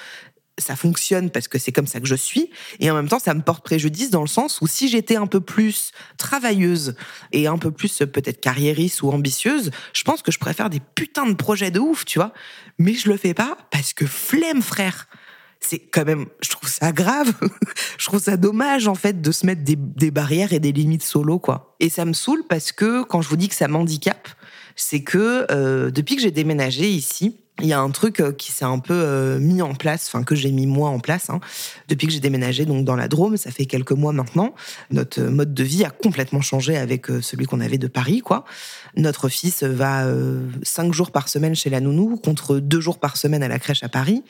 ça 0.59 0.75
fonctionne 0.75 1.29
parce 1.29 1.47
que 1.47 1.57
c'est 1.57 1.71
comme 1.71 1.87
ça 1.87 1.99
que 1.99 2.07
je 2.07 2.15
suis. 2.15 2.49
Et 2.79 2.91
en 2.91 2.95
même 2.95 3.07
temps, 3.07 3.19
ça 3.19 3.33
me 3.33 3.41
porte 3.41 3.63
préjudice 3.63 4.09
dans 4.09 4.21
le 4.21 4.27
sens 4.27 4.59
où 4.61 4.67
si 4.67 4.89
j'étais 4.89 5.15
un 5.15 5.27
peu 5.27 5.39
plus 5.39 5.91
travailleuse 6.17 6.95
et 7.31 7.47
un 7.47 7.57
peu 7.57 7.71
plus 7.71 7.97
peut-être 7.99 8.41
carriériste 8.41 9.01
ou 9.01 9.11
ambitieuse, 9.11 9.71
je 9.93 10.03
pense 10.03 10.21
que 10.21 10.31
je 10.31 10.37
faire 10.53 10.69
des 10.69 10.79
putains 10.79 11.27
de 11.27 11.33
projets 11.33 11.71
de 11.71 11.79
ouf, 11.79 12.05
tu 12.05 12.19
vois. 12.19 12.33
Mais 12.77 12.93
je 12.93 13.09
le 13.09 13.17
fais 13.17 13.33
pas 13.33 13.57
parce 13.71 13.93
que 13.93 14.05
flemme, 14.05 14.61
frère. 14.61 15.07
C'est 15.61 15.79
quand 15.79 16.05
même, 16.05 16.27
je 16.41 16.49
trouve 16.49 16.69
ça 16.69 16.91
grave. 16.93 17.33
je 17.97 18.05
trouve 18.05 18.21
ça 18.21 18.37
dommage, 18.37 18.87
en 18.87 18.95
fait, 18.95 19.21
de 19.21 19.31
se 19.31 19.45
mettre 19.45 19.63
des, 19.63 19.75
des 19.75 20.09
barrières 20.09 20.53
et 20.53 20.59
des 20.59 20.71
limites 20.71 21.03
solo, 21.03 21.37
quoi. 21.37 21.75
Et 21.81 21.89
ça 21.89 22.05
me 22.05 22.13
saoule 22.13 22.43
parce 22.47 22.71
que 22.71 23.03
quand 23.03 23.21
je 23.21 23.27
vous 23.27 23.35
dis 23.35 23.49
que 23.49 23.55
ça 23.55 23.67
m'handicape, 23.67 24.29
c'est 24.81 25.01
que 25.01 25.45
euh, 25.51 25.91
depuis 25.91 26.15
que 26.15 26.21
j'ai 26.21 26.31
déménagé 26.31 26.89
ici, 26.89 27.37
il 27.61 27.67
y 27.67 27.73
a 27.73 27.79
un 27.79 27.89
truc 27.89 28.19
euh, 28.19 28.31
qui 28.31 28.51
s'est 28.51 28.65
un 28.65 28.79
peu 28.79 28.93
euh, 28.93 29.39
mis 29.39 29.61
en 29.61 29.75
place, 29.75 30.07
enfin 30.07 30.23
que 30.23 30.35
j'ai 30.35 30.51
mis 30.51 30.65
moi 30.65 30.89
en 30.89 30.99
place 30.99 31.29
hein, 31.29 31.39
depuis 31.87 32.07
que 32.07 32.13
j'ai 32.13 32.19
déménagé 32.19 32.65
donc 32.65 32.85
dans 32.85 32.95
la 32.95 33.07
Drôme, 33.07 33.37
ça 33.37 33.51
fait 33.51 33.65
quelques 33.65 33.91
mois 33.91 34.13
maintenant. 34.13 34.53
Notre 34.91 35.21
mode 35.23 35.53
de 35.53 35.63
vie 35.63 35.83
a 35.83 35.89
complètement 35.89 36.41
changé 36.41 36.77
avec 36.77 37.09
euh, 37.09 37.21
celui 37.21 37.45
qu'on 37.45 37.59
avait 37.59 37.77
de 37.77 37.87
Paris, 37.87 38.19
quoi. 38.19 38.45
Notre 38.95 39.29
fils 39.29 39.63
va 39.63 40.05
cinq 40.63 40.93
jours 40.93 41.11
par 41.11 41.29
semaine 41.29 41.55
chez 41.55 41.69
la 41.69 41.79
nounou 41.79 42.17
contre 42.17 42.57
deux 42.57 42.81
jours 42.81 42.99
par 42.99 43.17
semaine 43.17 43.43
à 43.43 43.47
la 43.47 43.59
crèche 43.59 43.83
à 43.83 43.89
Paris. 43.89 44.23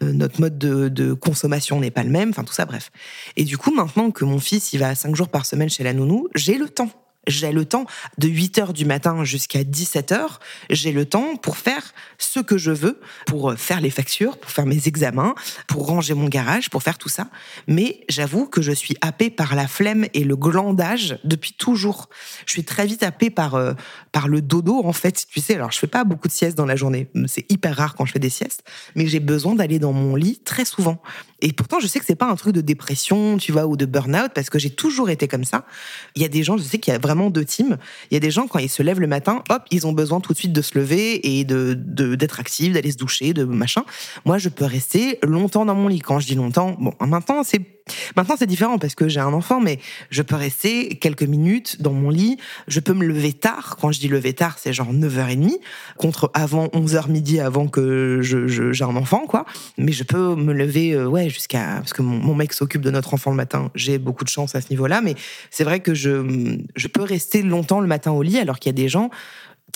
notre 0.00 0.40
mode 0.40 0.58
de, 0.58 0.88
de 0.88 1.12
consommation 1.12 1.78
n'est 1.80 1.90
pas 1.90 2.02
le 2.02 2.10
même, 2.10 2.30
enfin 2.30 2.42
tout 2.42 2.54
ça, 2.54 2.64
bref. 2.64 2.90
Et 3.36 3.44
du 3.44 3.58
coup, 3.58 3.74
maintenant 3.74 4.10
que 4.10 4.24
mon 4.24 4.38
fils 4.38 4.72
il 4.72 4.78
va 4.78 4.94
cinq 4.94 5.14
jours 5.14 5.28
par 5.28 5.44
semaine 5.44 5.68
chez 5.68 5.84
la 5.84 5.92
nounou, 5.92 6.28
j'ai 6.34 6.56
le 6.56 6.68
temps 6.68 6.90
J'ai 7.26 7.52
le 7.52 7.64
temps 7.64 7.86
de 8.18 8.28
8 8.28 8.58
heures 8.58 8.72
du 8.72 8.84
matin 8.84 9.24
jusqu'à 9.24 9.64
17 9.64 10.12
heures. 10.12 10.40
J'ai 10.70 10.92
le 10.92 11.04
temps 11.06 11.36
pour 11.36 11.56
faire 11.56 11.92
ce 12.18 12.40
que 12.40 12.56
je 12.56 12.70
veux, 12.70 13.00
pour 13.26 13.54
faire 13.54 13.80
les 13.80 13.90
factures, 13.90 14.38
pour 14.38 14.50
faire 14.50 14.66
mes 14.66 14.86
examens, 14.86 15.34
pour 15.66 15.86
ranger 15.86 16.14
mon 16.14 16.28
garage, 16.28 16.70
pour 16.70 16.82
faire 16.82 16.98
tout 16.98 17.08
ça. 17.08 17.28
Mais 17.66 18.04
j'avoue 18.08 18.46
que 18.46 18.62
je 18.62 18.72
suis 18.72 18.96
happée 19.00 19.30
par 19.30 19.54
la 19.54 19.66
flemme 19.66 20.06
et 20.14 20.24
le 20.24 20.36
glandage 20.36 21.18
depuis 21.24 21.52
toujours. 21.52 22.08
Je 22.46 22.52
suis 22.52 22.64
très 22.64 22.86
vite 22.86 23.02
happée 23.02 23.30
par, 23.30 23.54
euh, 23.54 23.74
par 24.12 24.28
le 24.28 24.40
dodo, 24.40 24.82
en 24.84 24.92
fait. 24.92 25.26
Tu 25.28 25.40
sais, 25.40 25.56
alors 25.56 25.72
je 25.72 25.78
fais 25.78 25.86
pas 25.86 26.04
beaucoup 26.04 26.28
de 26.28 26.32
siestes 26.32 26.56
dans 26.56 26.66
la 26.66 26.76
journée. 26.76 27.10
C'est 27.26 27.50
hyper 27.50 27.76
rare 27.76 27.94
quand 27.94 28.06
je 28.06 28.12
fais 28.12 28.18
des 28.18 28.30
siestes. 28.30 28.62
Mais 28.94 29.06
j'ai 29.06 29.20
besoin 29.20 29.54
d'aller 29.54 29.78
dans 29.78 29.92
mon 29.92 30.14
lit 30.14 30.40
très 30.44 30.64
souvent. 30.64 31.02
Et 31.42 31.52
pourtant, 31.52 31.80
je 31.80 31.86
sais 31.86 31.98
que 31.98 32.06
c'est 32.06 32.14
pas 32.14 32.30
un 32.30 32.36
truc 32.36 32.54
de 32.54 32.60
dépression, 32.60 33.36
tu 33.36 33.52
vois, 33.52 33.66
ou 33.66 33.76
de 33.76 33.84
burn-out, 33.84 34.30
parce 34.34 34.48
que 34.48 34.58
j'ai 34.58 34.70
toujours 34.70 35.10
été 35.10 35.28
comme 35.28 35.44
ça. 35.44 35.66
Il 36.14 36.22
y 36.22 36.24
a 36.24 36.28
des 36.28 36.42
gens, 36.42 36.56
je 36.56 36.62
sais 36.62 36.78
qu'il 36.78 36.92
y 36.92 36.96
a 36.96 36.98
vraiment 36.98 37.15
deux 37.30 37.44
teams. 37.44 37.76
Il 38.10 38.14
y 38.14 38.16
a 38.16 38.20
des 38.20 38.30
gens, 38.30 38.46
quand 38.46 38.58
ils 38.58 38.68
se 38.68 38.82
lèvent 38.82 39.00
le 39.00 39.06
matin, 39.06 39.42
hop, 39.50 39.62
ils 39.70 39.86
ont 39.86 39.92
besoin 39.92 40.20
tout 40.20 40.32
de 40.32 40.38
suite 40.38 40.52
de 40.52 40.62
se 40.62 40.78
lever 40.78 41.38
et 41.38 41.44
de, 41.44 41.74
d'être 41.74 42.40
actifs, 42.40 42.72
d'aller 42.72 42.92
se 42.92 42.96
doucher, 42.96 43.32
de 43.32 43.44
machin. 43.44 43.84
Moi, 44.24 44.38
je 44.38 44.48
peux 44.48 44.64
rester 44.64 45.18
longtemps 45.22 45.64
dans 45.64 45.74
mon 45.74 45.88
lit. 45.88 46.00
Quand 46.00 46.20
je 46.20 46.26
dis 46.26 46.34
longtemps, 46.34 46.76
bon, 46.78 46.92
maintenant, 47.00 47.42
c'est 47.42 47.75
Maintenant, 48.16 48.34
c'est 48.38 48.46
différent 48.46 48.78
parce 48.78 48.94
que 48.94 49.08
j'ai 49.08 49.20
un 49.20 49.32
enfant, 49.32 49.60
mais 49.60 49.78
je 50.10 50.22
peux 50.22 50.34
rester 50.34 50.96
quelques 50.96 51.22
minutes 51.22 51.80
dans 51.80 51.92
mon 51.92 52.10
lit. 52.10 52.36
Je 52.66 52.80
peux 52.80 52.92
me 52.92 53.04
lever 53.04 53.32
tard. 53.32 53.76
Quand 53.80 53.92
je 53.92 54.00
dis 54.00 54.08
lever 54.08 54.32
tard, 54.32 54.56
c'est 54.58 54.72
genre 54.72 54.92
9h30 54.92 55.52
contre 55.96 56.30
avant 56.34 56.66
11h 56.68 57.10
midi 57.10 57.40
avant 57.40 57.68
que 57.68 58.20
je, 58.22 58.72
j'ai 58.72 58.84
un 58.84 58.96
enfant, 58.96 59.26
quoi. 59.26 59.44
Mais 59.78 59.92
je 59.92 60.02
peux 60.02 60.34
me 60.34 60.52
lever, 60.52 60.92
euh, 60.92 61.06
ouais, 61.06 61.28
jusqu'à, 61.28 61.76
parce 61.76 61.92
que 61.92 62.02
mon, 62.02 62.16
mon 62.18 62.34
mec 62.34 62.52
s'occupe 62.52 62.82
de 62.82 62.90
notre 62.90 63.14
enfant 63.14 63.30
le 63.30 63.36
matin. 63.36 63.70
J'ai 63.74 63.98
beaucoup 63.98 64.24
de 64.24 64.28
chance 64.28 64.54
à 64.54 64.60
ce 64.60 64.70
niveau-là, 64.70 65.00
mais 65.00 65.14
c'est 65.50 65.64
vrai 65.64 65.80
que 65.80 65.94
je, 65.94 66.58
je 66.74 66.88
peux 66.88 67.02
rester 67.02 67.42
longtemps 67.42 67.80
le 67.80 67.86
matin 67.86 68.10
au 68.10 68.22
lit 68.22 68.38
alors 68.38 68.58
qu'il 68.58 68.70
y 68.70 68.74
a 68.74 68.82
des 68.82 68.88
gens, 68.88 69.10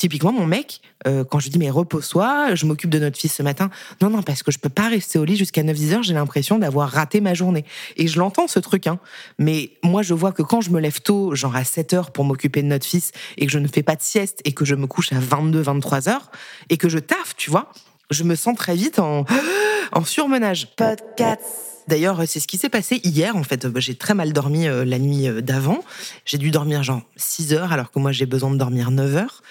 typiquement 0.01 0.33
mon 0.33 0.47
mec, 0.47 0.81
euh, 1.07 1.25
quand 1.25 1.41
je 1.41 1.51
dis 1.51 1.59
mais 1.59 1.69
repose-toi, 1.69 2.55
je 2.55 2.65
m'occupe 2.65 2.89
de 2.89 2.99
notre 2.99 3.19
fils 3.19 3.35
ce 3.35 3.43
matin. 3.43 3.69
Non, 4.01 4.09
non, 4.09 4.23
parce 4.23 4.43
que 4.43 4.51
je 4.51 4.59
peux 4.59 4.71
pas 4.71 4.89
rester 4.89 5.19
au 5.19 5.27
lit 5.27 5.37
jusqu'à 5.37 5.63
9-10 5.63 5.93
heures, 5.93 6.03
j'ai 6.03 6.15
l'impression 6.15 6.59
d'avoir 6.59 6.89
raté 6.89 7.21
ma 7.21 7.35
journée. 7.35 7.67
Et 7.99 8.09
je 8.09 8.19
l'entends 8.19 8.49
ce 8.49 8.59
truc, 8.59 8.87
hein. 8.87 8.99
Mais 9.39 9.73
moi, 9.83 10.01
je 10.03 10.15
vois 10.15 10.33
que 10.33 10.43
quand 10.43 10.63
je 10.63 10.71
me 10.71 10.81
lève 10.81 11.03
tôt, 11.03 11.35
genre 11.35 11.55
à 11.55 11.65
7 11.65 11.93
heures 11.93 12.11
pour 12.13 12.25
m'occuper 12.25 12.63
de 12.63 12.69
notre 12.69 12.87
fils, 12.87 13.13
et 13.37 13.45
que 13.45 13.53
je 13.53 13.59
ne 13.59 13.69
fais 13.69 13.83
pas 13.83 13.95
de 13.95 14.01
sieste, 14.01 14.41
et 14.47 14.53
que 14.53 14.65
je 14.65 14.75
me 14.75 14.87
couche 14.87 15.13
à 15.13 15.21
22-23 15.21 16.09
heures, 16.09 16.31
et 16.71 16.79
que 16.79 16.89
je 16.89 16.99
taffe, 16.99 17.37
tu 17.37 17.51
vois, 17.51 17.71
je 18.11 18.25
me 18.25 18.35
sens 18.35 18.57
très 18.57 18.75
vite 18.75 18.99
en, 18.99 19.27
en 19.93 20.05
surmenage. 20.05 20.75
Podcast. 20.77 21.43
D'ailleurs, 21.89 22.23
c'est 22.27 22.41
ce 22.41 22.49
qui 22.49 22.57
s'est 22.57 22.71
passé 22.71 23.01
hier. 23.05 23.37
En 23.37 23.43
fait, 23.43 23.67
j'ai 23.81 23.97
très 23.97 24.15
mal 24.15 24.33
dormi 24.33 24.67
euh, 24.67 24.85
la 24.85 24.99
nuit 24.99 25.29
euh, 25.29 25.43
d'avant. 25.43 25.81
J'ai 26.25 26.39
dû 26.39 26.51
dormir 26.51 26.83
genre 26.83 27.03
6 27.17 27.53
heures, 27.53 27.73
alors 27.73 27.91
que 27.91 27.99
moi 27.99 28.13
j'ai 28.13 28.27
besoin 28.27 28.51
de 28.51 28.57
dormir 28.57 28.91
9 28.91 29.17
heures 29.17 29.43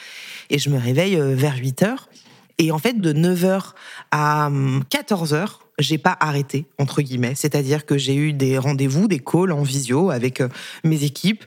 et 0.50 0.60
je 0.60 0.70
me 0.70 0.77
réveille 0.77 1.15
euh, 1.15 1.36
vers 1.36 1.58
8 1.58 1.84
heures. 1.84 2.10
Et 2.58 2.72
en 2.72 2.79
fait, 2.79 3.00
de 3.00 3.13
9 3.13 3.46
heures 3.46 3.75
à 4.12 4.51
14 4.89 5.34
hum, 5.34 5.48
j'ai 5.79 5.98
pas 5.98 6.18
arrêté 6.20 6.65
entre 6.77 7.01
guillemets. 7.01 7.36
C'est-à-dire 7.36 7.86
que 7.86 7.98
j'ai 7.98 8.15
eu 8.15 8.34
des 8.34 8.58
rendez-vous, 8.58 9.08
des 9.08 9.20
calls 9.20 9.53
en 9.53 9.63
visio 9.63 10.10
avec 10.10 10.41
euh, 10.41 10.50
mes 10.84 11.03
équipes. 11.03 11.46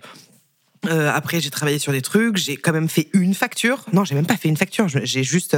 Euh, 0.88 1.12
après, 1.14 1.40
j'ai 1.40 1.50
travaillé 1.50 1.78
sur 1.78 1.92
des 1.92 2.00
trucs. 2.00 2.38
J'ai 2.38 2.56
quand 2.56 2.72
même 2.72 2.88
fait 2.88 3.08
une 3.12 3.34
facture. 3.34 3.84
Non, 3.92 4.04
j'ai 4.04 4.14
même 4.14 4.26
pas 4.26 4.36
fait 4.36 4.48
une 4.48 4.56
facture. 4.56 4.88
J'ai 4.88 5.22
juste 5.22 5.56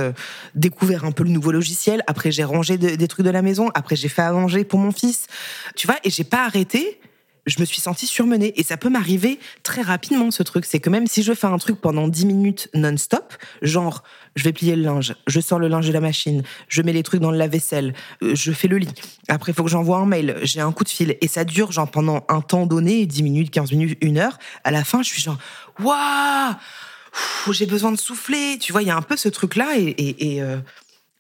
découvert 0.55 1.05
un 1.05 1.13
peu 1.13 1.23
le 1.25 1.31
nouveau 1.31 1.51
logiciel. 1.51 2.03
Après, 2.09 2.31
j'ai 2.31 2.45
rangé 2.45 2.77
des 2.77 3.09
trucs 3.09 3.25
de 3.25 3.31
la 3.31 3.41
maison. 3.41 3.71
Après, 3.75 3.97
j'ai 3.97 4.09
fait 4.09 4.21
à 4.21 4.33
manger 4.33 4.65
pour 4.65 4.79
mon 4.79 4.93
fils. 4.93 5.29
Tu 5.77 5.87
vois, 5.87 5.97
et 6.05 6.11
j'ai 6.11 6.25
pas 6.25 6.45
arrêté 6.45 7.01
je 7.47 7.61
me 7.61 7.65
suis 7.65 7.81
sentie 7.81 8.07
surmenée. 8.07 8.53
Et 8.59 8.63
ça 8.63 8.77
peut 8.77 8.89
m'arriver 8.89 9.39
très 9.63 9.83
rapidement, 9.83 10.31
ce 10.31 10.43
truc. 10.43 10.65
C'est 10.65 10.81
que 10.81 10.91
même 10.91 11.07
si 11.07 11.23
je 11.23 11.33
fais 11.33 11.47
un 11.47 11.59
truc 11.59 11.81
pendant 11.81 12.09
10 12.09 12.27
minutes 12.27 12.69
non-stop, 12.75 13.35
genre, 13.63 14.03
je 14.37 14.45
vais 14.45 14.53
plier 14.53 14.77
le 14.77 14.83
linge, 14.83 15.15
je 15.27 15.41
sors 15.41 15.59
le 15.59 15.69
linge 15.69 15.87
de 15.87 15.93
la 15.93 16.01
machine, 16.01 16.43
je 16.69 16.83
mets 16.83 16.93
les 16.93 17.03
trucs 17.03 17.21
dans 17.21 17.31
le 17.31 17.39
lave-vaisselle, 17.39 17.95
euh, 18.23 18.35
je 18.35 18.53
fais 18.53 18.69
le 18.69 18.79
lit. 18.79 18.93
Après, 19.29 19.53
il 19.53 19.55
faut 19.55 19.65
que 19.65 19.71
j'envoie 19.71 19.99
un 19.99 20.07
mail, 20.07 20.37
j'ai 20.43 20.61
un 20.61 20.73
coup 20.73 20.85
de 20.85 20.89
fil. 20.89 21.17
Et 21.21 21.29
ça 21.29 21.45
dure, 21.45 21.73
genre, 21.73 21.91
pendant 21.91 22.25
un 22.29 22.41
temps 22.41 22.67
donné, 22.67 23.07
10 23.07 23.23
minutes, 23.23 23.51
15 23.51 23.73
minutes, 23.73 23.99
une 24.01 24.19
heure. 24.19 24.39
À 24.65 24.71
la 24.71 24.85
fin, 24.85 25.03
je 25.03 25.09
suis 25.09 25.23
genre, 25.23 25.39
waouh! 25.81 26.55
J'ai 27.53 27.67
besoin 27.67 27.93
de 27.93 27.99
souffler. 27.99 28.59
Tu 28.61 28.73
vois, 28.73 28.83
il 28.83 28.89
y 28.89 28.91
a 28.91 28.97
un 28.97 29.03
peu 29.03 29.17
ce 29.17 29.29
truc-là. 29.29 29.79
Et, 29.79 29.83
et, 29.83 30.35
et 30.35 30.43
euh, 30.43 30.57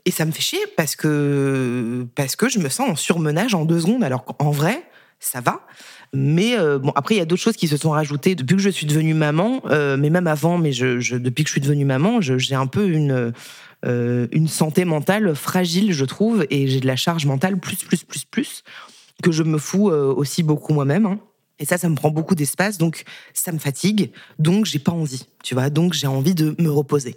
et 0.06 0.10
ça 0.10 0.24
me 0.24 0.32
fait 0.32 0.42
chier 0.42 0.60
parce 0.76 0.96
que, 0.96 2.06
parce 2.14 2.36
que 2.36 2.48
je 2.48 2.58
me 2.58 2.68
sens 2.68 2.90
en 2.90 2.96
surmenage 2.96 3.54
en 3.54 3.64
deux 3.64 3.80
secondes, 3.80 4.04
alors 4.04 4.24
qu'en 4.24 4.50
vrai, 4.50 4.84
ça 5.20 5.40
va. 5.40 5.60
Mais 6.12 6.56
euh, 6.56 6.78
bon, 6.78 6.92
après, 6.94 7.16
il 7.16 7.18
y 7.18 7.20
a 7.20 7.24
d'autres 7.24 7.42
choses 7.42 7.56
qui 7.56 7.68
se 7.68 7.76
sont 7.76 7.90
rajoutées 7.90 8.34
depuis 8.34 8.56
que 8.56 8.62
je 8.62 8.70
suis 8.70 8.86
devenue 8.86 9.14
maman, 9.14 9.62
euh, 9.66 9.96
mais 9.96 10.10
même 10.10 10.26
avant, 10.26 10.58
mais 10.58 10.72
je, 10.72 11.16
depuis 11.16 11.44
que 11.44 11.48
je 11.48 11.54
suis 11.54 11.60
devenue 11.60 11.84
maman, 11.84 12.20
j'ai 12.20 12.54
un 12.54 12.66
peu 12.66 12.88
une, 12.88 13.32
euh, 13.84 14.26
une 14.32 14.48
santé 14.48 14.84
mentale 14.84 15.34
fragile, 15.34 15.92
je 15.92 16.04
trouve, 16.04 16.46
et 16.50 16.68
j'ai 16.68 16.80
de 16.80 16.86
la 16.86 16.96
charge 16.96 17.26
mentale 17.26 17.58
plus, 17.58 17.76
plus, 17.76 18.04
plus, 18.04 18.24
plus, 18.24 18.64
que 19.22 19.32
je 19.32 19.42
me 19.42 19.58
fous 19.58 19.86
aussi 19.90 20.42
beaucoup 20.42 20.72
moi-même. 20.72 21.06
Hein. 21.06 21.18
Et 21.60 21.64
ça, 21.64 21.78
ça 21.78 21.88
me 21.88 21.94
prend 21.94 22.10
beaucoup 22.10 22.34
d'espace, 22.34 22.78
donc 22.78 23.04
ça 23.32 23.52
me 23.52 23.58
fatigue, 23.58 24.10
donc 24.40 24.64
j'ai 24.64 24.80
pas 24.80 24.90
envie, 24.90 25.26
tu 25.44 25.54
vois, 25.54 25.70
donc 25.70 25.92
j'ai 25.92 26.08
envie 26.08 26.34
de 26.34 26.56
me 26.58 26.68
reposer. 26.68 27.16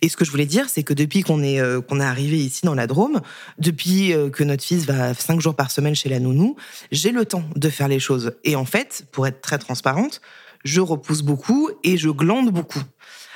Et 0.00 0.08
ce 0.08 0.16
que 0.16 0.24
je 0.24 0.30
voulais 0.30 0.46
dire, 0.46 0.70
c'est 0.70 0.82
que 0.82 0.94
depuis 0.94 1.22
qu'on 1.22 1.42
est 1.42 1.60
euh, 1.60 1.82
qu'on 1.82 2.00
est 2.00 2.04
arrivé 2.04 2.38
ici 2.38 2.64
dans 2.64 2.74
la 2.74 2.86
Drôme, 2.86 3.20
depuis 3.58 4.14
euh, 4.14 4.30
que 4.30 4.42
notre 4.42 4.64
fils 4.64 4.86
va 4.86 5.12
cinq 5.12 5.40
jours 5.40 5.54
par 5.54 5.70
semaine 5.70 5.94
chez 5.94 6.08
la 6.08 6.18
nounou, 6.18 6.56
j'ai 6.92 7.12
le 7.12 7.26
temps 7.26 7.44
de 7.56 7.68
faire 7.68 7.88
les 7.88 8.00
choses. 8.00 8.32
Et 8.42 8.56
en 8.56 8.64
fait, 8.64 9.04
pour 9.12 9.26
être 9.26 9.42
très 9.42 9.58
transparente, 9.58 10.22
je 10.64 10.80
repousse 10.80 11.20
beaucoup 11.20 11.68
et 11.82 11.98
je 11.98 12.08
glande 12.08 12.50
beaucoup. 12.50 12.82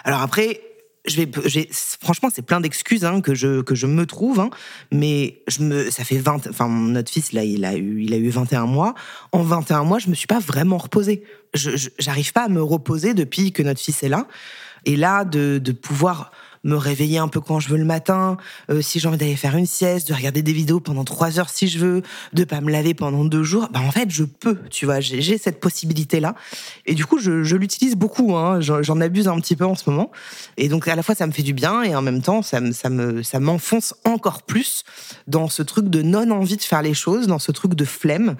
Alors 0.04 0.22
après, 0.22 0.62
franchement, 2.00 2.28
c'est 2.32 2.42
plein 2.42 2.60
d'excuses 2.60 3.04
hein, 3.04 3.20
que 3.20 3.34
je 3.34 3.62
que 3.62 3.74
je 3.74 3.86
me 3.86 4.06
trouve, 4.06 4.40
hein, 4.40 4.50
mais 4.92 5.42
ça 5.48 6.04
fait 6.04 6.18
20, 6.18 6.48
enfin 6.48 6.68
notre 6.68 7.10
fils 7.10 7.32
là, 7.32 7.44
il 7.44 7.64
a 7.64 7.76
eu, 7.76 8.02
il 8.02 8.14
a 8.14 8.16
eu 8.16 8.28
21 8.28 8.66
mois. 8.66 8.94
En 9.32 9.42
21 9.42 9.84
mois, 9.84 9.98
je 9.98 10.08
me 10.08 10.14
suis 10.14 10.26
pas 10.26 10.38
vraiment 10.38 10.78
reposée. 10.78 11.22
Je, 11.54 11.70
j'arrive 11.98 12.32
pas 12.32 12.44
à 12.44 12.48
me 12.48 12.62
reposer 12.62 13.14
depuis 13.14 13.52
que 13.52 13.62
notre 13.62 13.80
fils 13.80 14.02
est 14.02 14.08
là. 14.08 14.26
Et 14.84 14.96
là, 14.96 15.24
de, 15.24 15.58
de 15.58 15.72
pouvoir 15.72 16.30
me 16.68 16.76
réveiller 16.76 17.18
un 17.18 17.28
peu 17.28 17.40
quand 17.40 17.60
je 17.60 17.68
veux 17.68 17.78
le 17.78 17.84
matin, 17.84 18.36
euh, 18.70 18.80
si 18.82 19.00
j'ai 19.00 19.08
envie 19.08 19.18
d'aller 19.18 19.36
faire 19.36 19.56
une 19.56 19.66
sieste, 19.66 20.08
de 20.08 20.14
regarder 20.14 20.42
des 20.42 20.52
vidéos 20.52 20.80
pendant 20.80 21.04
trois 21.04 21.38
heures 21.38 21.48
si 21.48 21.66
je 21.66 21.78
veux, 21.78 22.02
de 22.32 22.44
pas 22.44 22.60
me 22.60 22.70
laver 22.70 22.94
pendant 22.94 23.24
deux 23.24 23.42
jours, 23.42 23.68
bah 23.72 23.80
en 23.80 23.90
fait 23.90 24.10
je 24.10 24.24
peux, 24.24 24.58
tu 24.70 24.84
vois, 24.84 25.00
j'ai 25.00 25.38
cette 25.38 25.60
possibilité 25.60 26.20
là, 26.20 26.34
et 26.86 26.94
du 26.94 27.06
coup 27.06 27.18
je, 27.18 27.56
l'utilise 27.56 27.96
beaucoup, 27.96 28.36
hein, 28.36 28.60
j'en 28.60 29.00
abuse 29.00 29.26
un 29.26 29.40
petit 29.40 29.56
peu 29.56 29.64
en 29.64 29.74
ce 29.74 29.88
moment, 29.90 30.10
et 30.56 30.68
donc 30.68 30.86
à 30.86 30.94
la 30.94 31.02
fois 31.02 31.14
ça 31.14 31.26
me 31.26 31.32
fait 31.32 31.42
du 31.42 31.54
bien 31.54 31.82
et 31.82 31.96
en 31.96 32.02
même 32.02 32.22
temps 32.22 32.42
ça 32.42 32.60
ça 32.72 32.90
me 32.90 33.22
ça 33.22 33.40
m'enfonce 33.40 33.94
encore 34.04 34.42
plus 34.42 34.84
dans 35.26 35.48
ce 35.48 35.62
truc 35.62 35.88
de 35.88 36.02
non 36.02 36.30
envie 36.30 36.56
de 36.56 36.62
faire 36.62 36.82
les 36.82 36.94
choses, 36.94 37.26
dans 37.26 37.38
ce 37.38 37.50
truc 37.52 37.74
de 37.74 37.84
flemme 37.84 38.36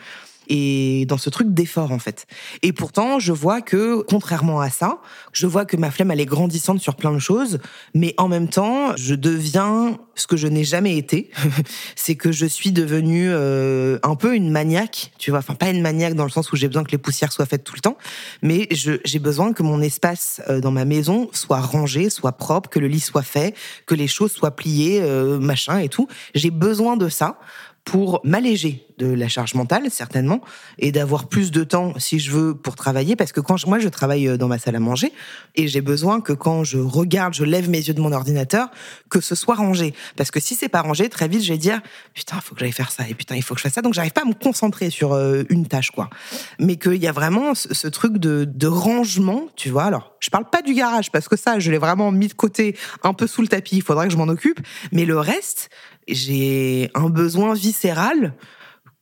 et 0.49 1.05
dans 1.07 1.19
ce 1.19 1.31
truc 1.31 1.52
d'effort 1.52 1.93
en 1.93 1.99
fait. 1.99 2.26
Et 2.62 2.73
pourtant, 2.73 3.19
je 3.19 3.33
vois 3.33 3.61
que 3.61 4.02
contrairement 4.02 4.61
à 4.61 4.71
ça, 4.71 4.99
je 5.33 5.47
vois 5.47 5.64
que 5.64 5.76
ma 5.76 5.90
flemme 5.90 6.11
elle 6.11 6.21
est 6.21 6.26
grandissante 6.26 6.81
sur 6.81 6.97
plein 6.97 7.12
de 7.12 7.19
choses, 7.19 7.59
mais 7.95 8.14
en 8.17 8.28
même 8.28 8.49
temps, 8.49 8.97
je 8.97 9.14
deviens 9.14 9.99
ce 10.14 10.26
que 10.26 10.37
je 10.37 10.49
n'ai 10.49 10.64
jamais 10.64 10.97
été, 10.97 11.31
c'est 11.97 12.17
que 12.17 12.33
je 12.33 12.47
suis 12.47 12.73
devenue 12.73 13.28
euh, 13.31 13.99
un 14.02 14.17
peu 14.17 14.35
une 14.35 14.50
maniaque, 14.50 15.12
tu 15.19 15.31
vois, 15.31 15.38
enfin 15.38 15.55
pas 15.55 15.71
une 15.71 15.81
maniaque 15.81 16.14
dans 16.14 16.25
le 16.25 16.31
sens 16.31 16.52
où 16.52 16.57
j'ai 16.57 16.67
besoin 16.67 16.85
que 16.85 16.90
les 16.90 16.99
poussières 16.99 17.33
soient 17.33 17.47
faites 17.47 17.64
tout 17.64 17.75
le 17.75 17.81
temps, 17.81 17.97
mais 18.43 18.69
j'ai 18.71 19.19
besoin 19.19 19.52
que 19.52 19.62
mon 19.62 19.81
espace 19.81 20.43
euh, 20.49 20.61
dans 20.61 20.71
ma 20.71 20.85
maison 20.85 21.28
soit 21.33 21.61
rangé, 21.61 22.11
soit 22.11 22.33
propre, 22.33 22.69
que 22.69 22.78
le 22.78 22.88
lit 22.88 23.00
soit 23.00 23.23
fait, 23.23 23.55
que 23.87 23.95
les 23.95 24.09
choses 24.09 24.33
soient 24.33 24.57
pliées, 24.57 25.00
euh, 25.02 25.38
machin 25.38 25.78
et 25.78 25.88
tout. 25.88 26.09
J'ai 26.35 26.50
besoin 26.50 26.97
de 26.97 27.09
ça 27.09 27.38
pour 27.85 28.21
m'alléger 28.25 28.88
de 28.99 29.07
la 29.07 29.28
charge 29.28 29.55
mentale, 29.55 29.90
certainement, 29.90 30.40
et 30.78 30.93
d'avoir 30.93 31.28
plus 31.28 31.50
de 31.50 31.64
temps, 31.64 31.95
si 31.99 32.19
je 32.19 32.31
veux, 32.31 32.55
pour 32.55 32.75
travailler. 32.75 33.17
Parce 33.17 33.33
que 33.33 33.40
quand 33.40 33.57
je, 33.57 33.67
moi, 33.67 33.78
je 33.78 33.88
travaille 33.88 34.28
euh, 34.28 34.37
dans 34.37 34.49
ma 34.49 34.59
salle 34.59 34.76
à 34.76 34.81
manger, 34.81 35.12
et 35.55 35.69
j'ai 35.69 35.81
besoin 35.81 36.21
que 36.21 36.33
quand 36.33 36.64
je 36.64 36.78
regarde, 36.78 37.35
je 37.35 37.45
lève 37.45 37.71
mes 37.71 37.78
yeux 37.78 37.95
de 37.95 38.00
mon 38.00 38.12
ordinateur, 38.12 38.69
que 39.09 39.21
ce 39.21 39.35
soit 39.35 39.55
rangé. 39.55 39.95
Parce 40.17 40.31
que 40.31 40.40
si 40.40 40.55
c'est 40.55 40.69
pas 40.69 40.83
rangé, 40.83 41.09
très 41.09 41.28
vite, 41.28 41.43
je 41.43 41.52
vais 41.52 41.59
dire, 41.59 41.81
putain, 42.14 42.37
il 42.37 42.43
faut 42.43 42.55
que 42.55 42.61
j'aille 42.61 42.73
faire 42.73 42.90
ça, 42.90 43.09
et 43.09 43.14
putain, 43.14 43.37
il 43.37 43.43
faut 43.43 43.55
que 43.55 43.61
je 43.61 43.62
fasse 43.62 43.75
ça. 43.75 43.83
Donc, 43.83 43.95
j'arrive 43.95 44.12
pas 44.12 44.23
à 44.23 44.26
me 44.26 44.35
concentrer 44.35 44.90
sur 44.90 45.12
euh, 45.12 45.45
une 45.49 45.67
tâche, 45.67 45.90
quoi. 45.90 46.11
Mais 46.59 46.76
qu'il 46.76 46.97
y 46.97 47.07
a 47.07 47.12
vraiment 47.12 47.55
ce, 47.55 47.88
truc 47.88 48.19
de, 48.19 48.45
de 48.45 48.67
rangement, 48.67 49.47
tu 49.57 49.71
vois. 49.71 49.85
Alors, 49.85 50.14
je 50.21 50.31
parle 50.31 50.50
pas 50.50 50.62
du 50.62 50.75
garage, 50.75 51.11
parce 51.11 51.28
que 51.28 51.37
ça, 51.37 51.59
je 51.59 51.71
l'ai 51.71 51.78
vraiment 51.78 52.11
mis 52.11 52.28
de 52.28 52.35
côté, 52.35 52.76
un 53.02 53.14
peu 53.14 53.26
sous 53.26 53.43
le 53.43 53.49
tapis, 53.49 53.76
il 53.76 53.83
faudra 53.83 54.07
que 54.07 54.12
je 54.12 54.17
m'en 54.17 54.28
occupe. 54.28 54.61
Mais 54.93 55.05
le 55.05 55.19
reste, 55.19 55.71
j'ai 56.09 56.90
un 56.95 57.09
besoin 57.09 57.55
viscéral 57.55 58.35